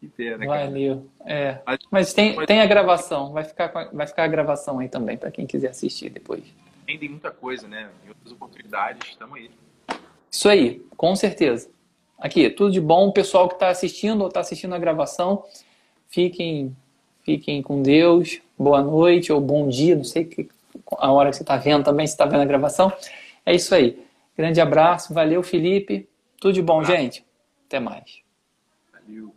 [0.00, 1.08] Que pena, Valeu.
[1.24, 1.60] É.
[1.88, 3.32] Mas, tem, tem a gravação.
[3.32, 6.42] Vai ficar, vai ficar a gravação aí também, para quem quiser assistir depois.
[6.84, 7.88] Tem muita coisa, né?
[8.04, 9.48] Em outras oportunidades, estamos aí.
[10.28, 11.70] Isso aí, com certeza.
[12.18, 13.08] Aqui, tudo de bom.
[13.08, 15.44] O pessoal que está assistindo ou está assistindo a gravação,
[16.12, 16.76] fiquem,
[17.24, 18.40] fiquem com Deus.
[18.56, 20.48] Boa noite ou bom dia, não sei que,
[20.98, 22.92] a hora que você está vendo também, se está vendo a gravação.
[23.44, 24.00] É isso aí.
[24.36, 25.12] Grande abraço.
[25.12, 26.08] Valeu, Felipe.
[26.40, 27.24] Tudo de bom, gente.
[27.66, 28.20] Até mais.
[28.92, 29.34] Valeu.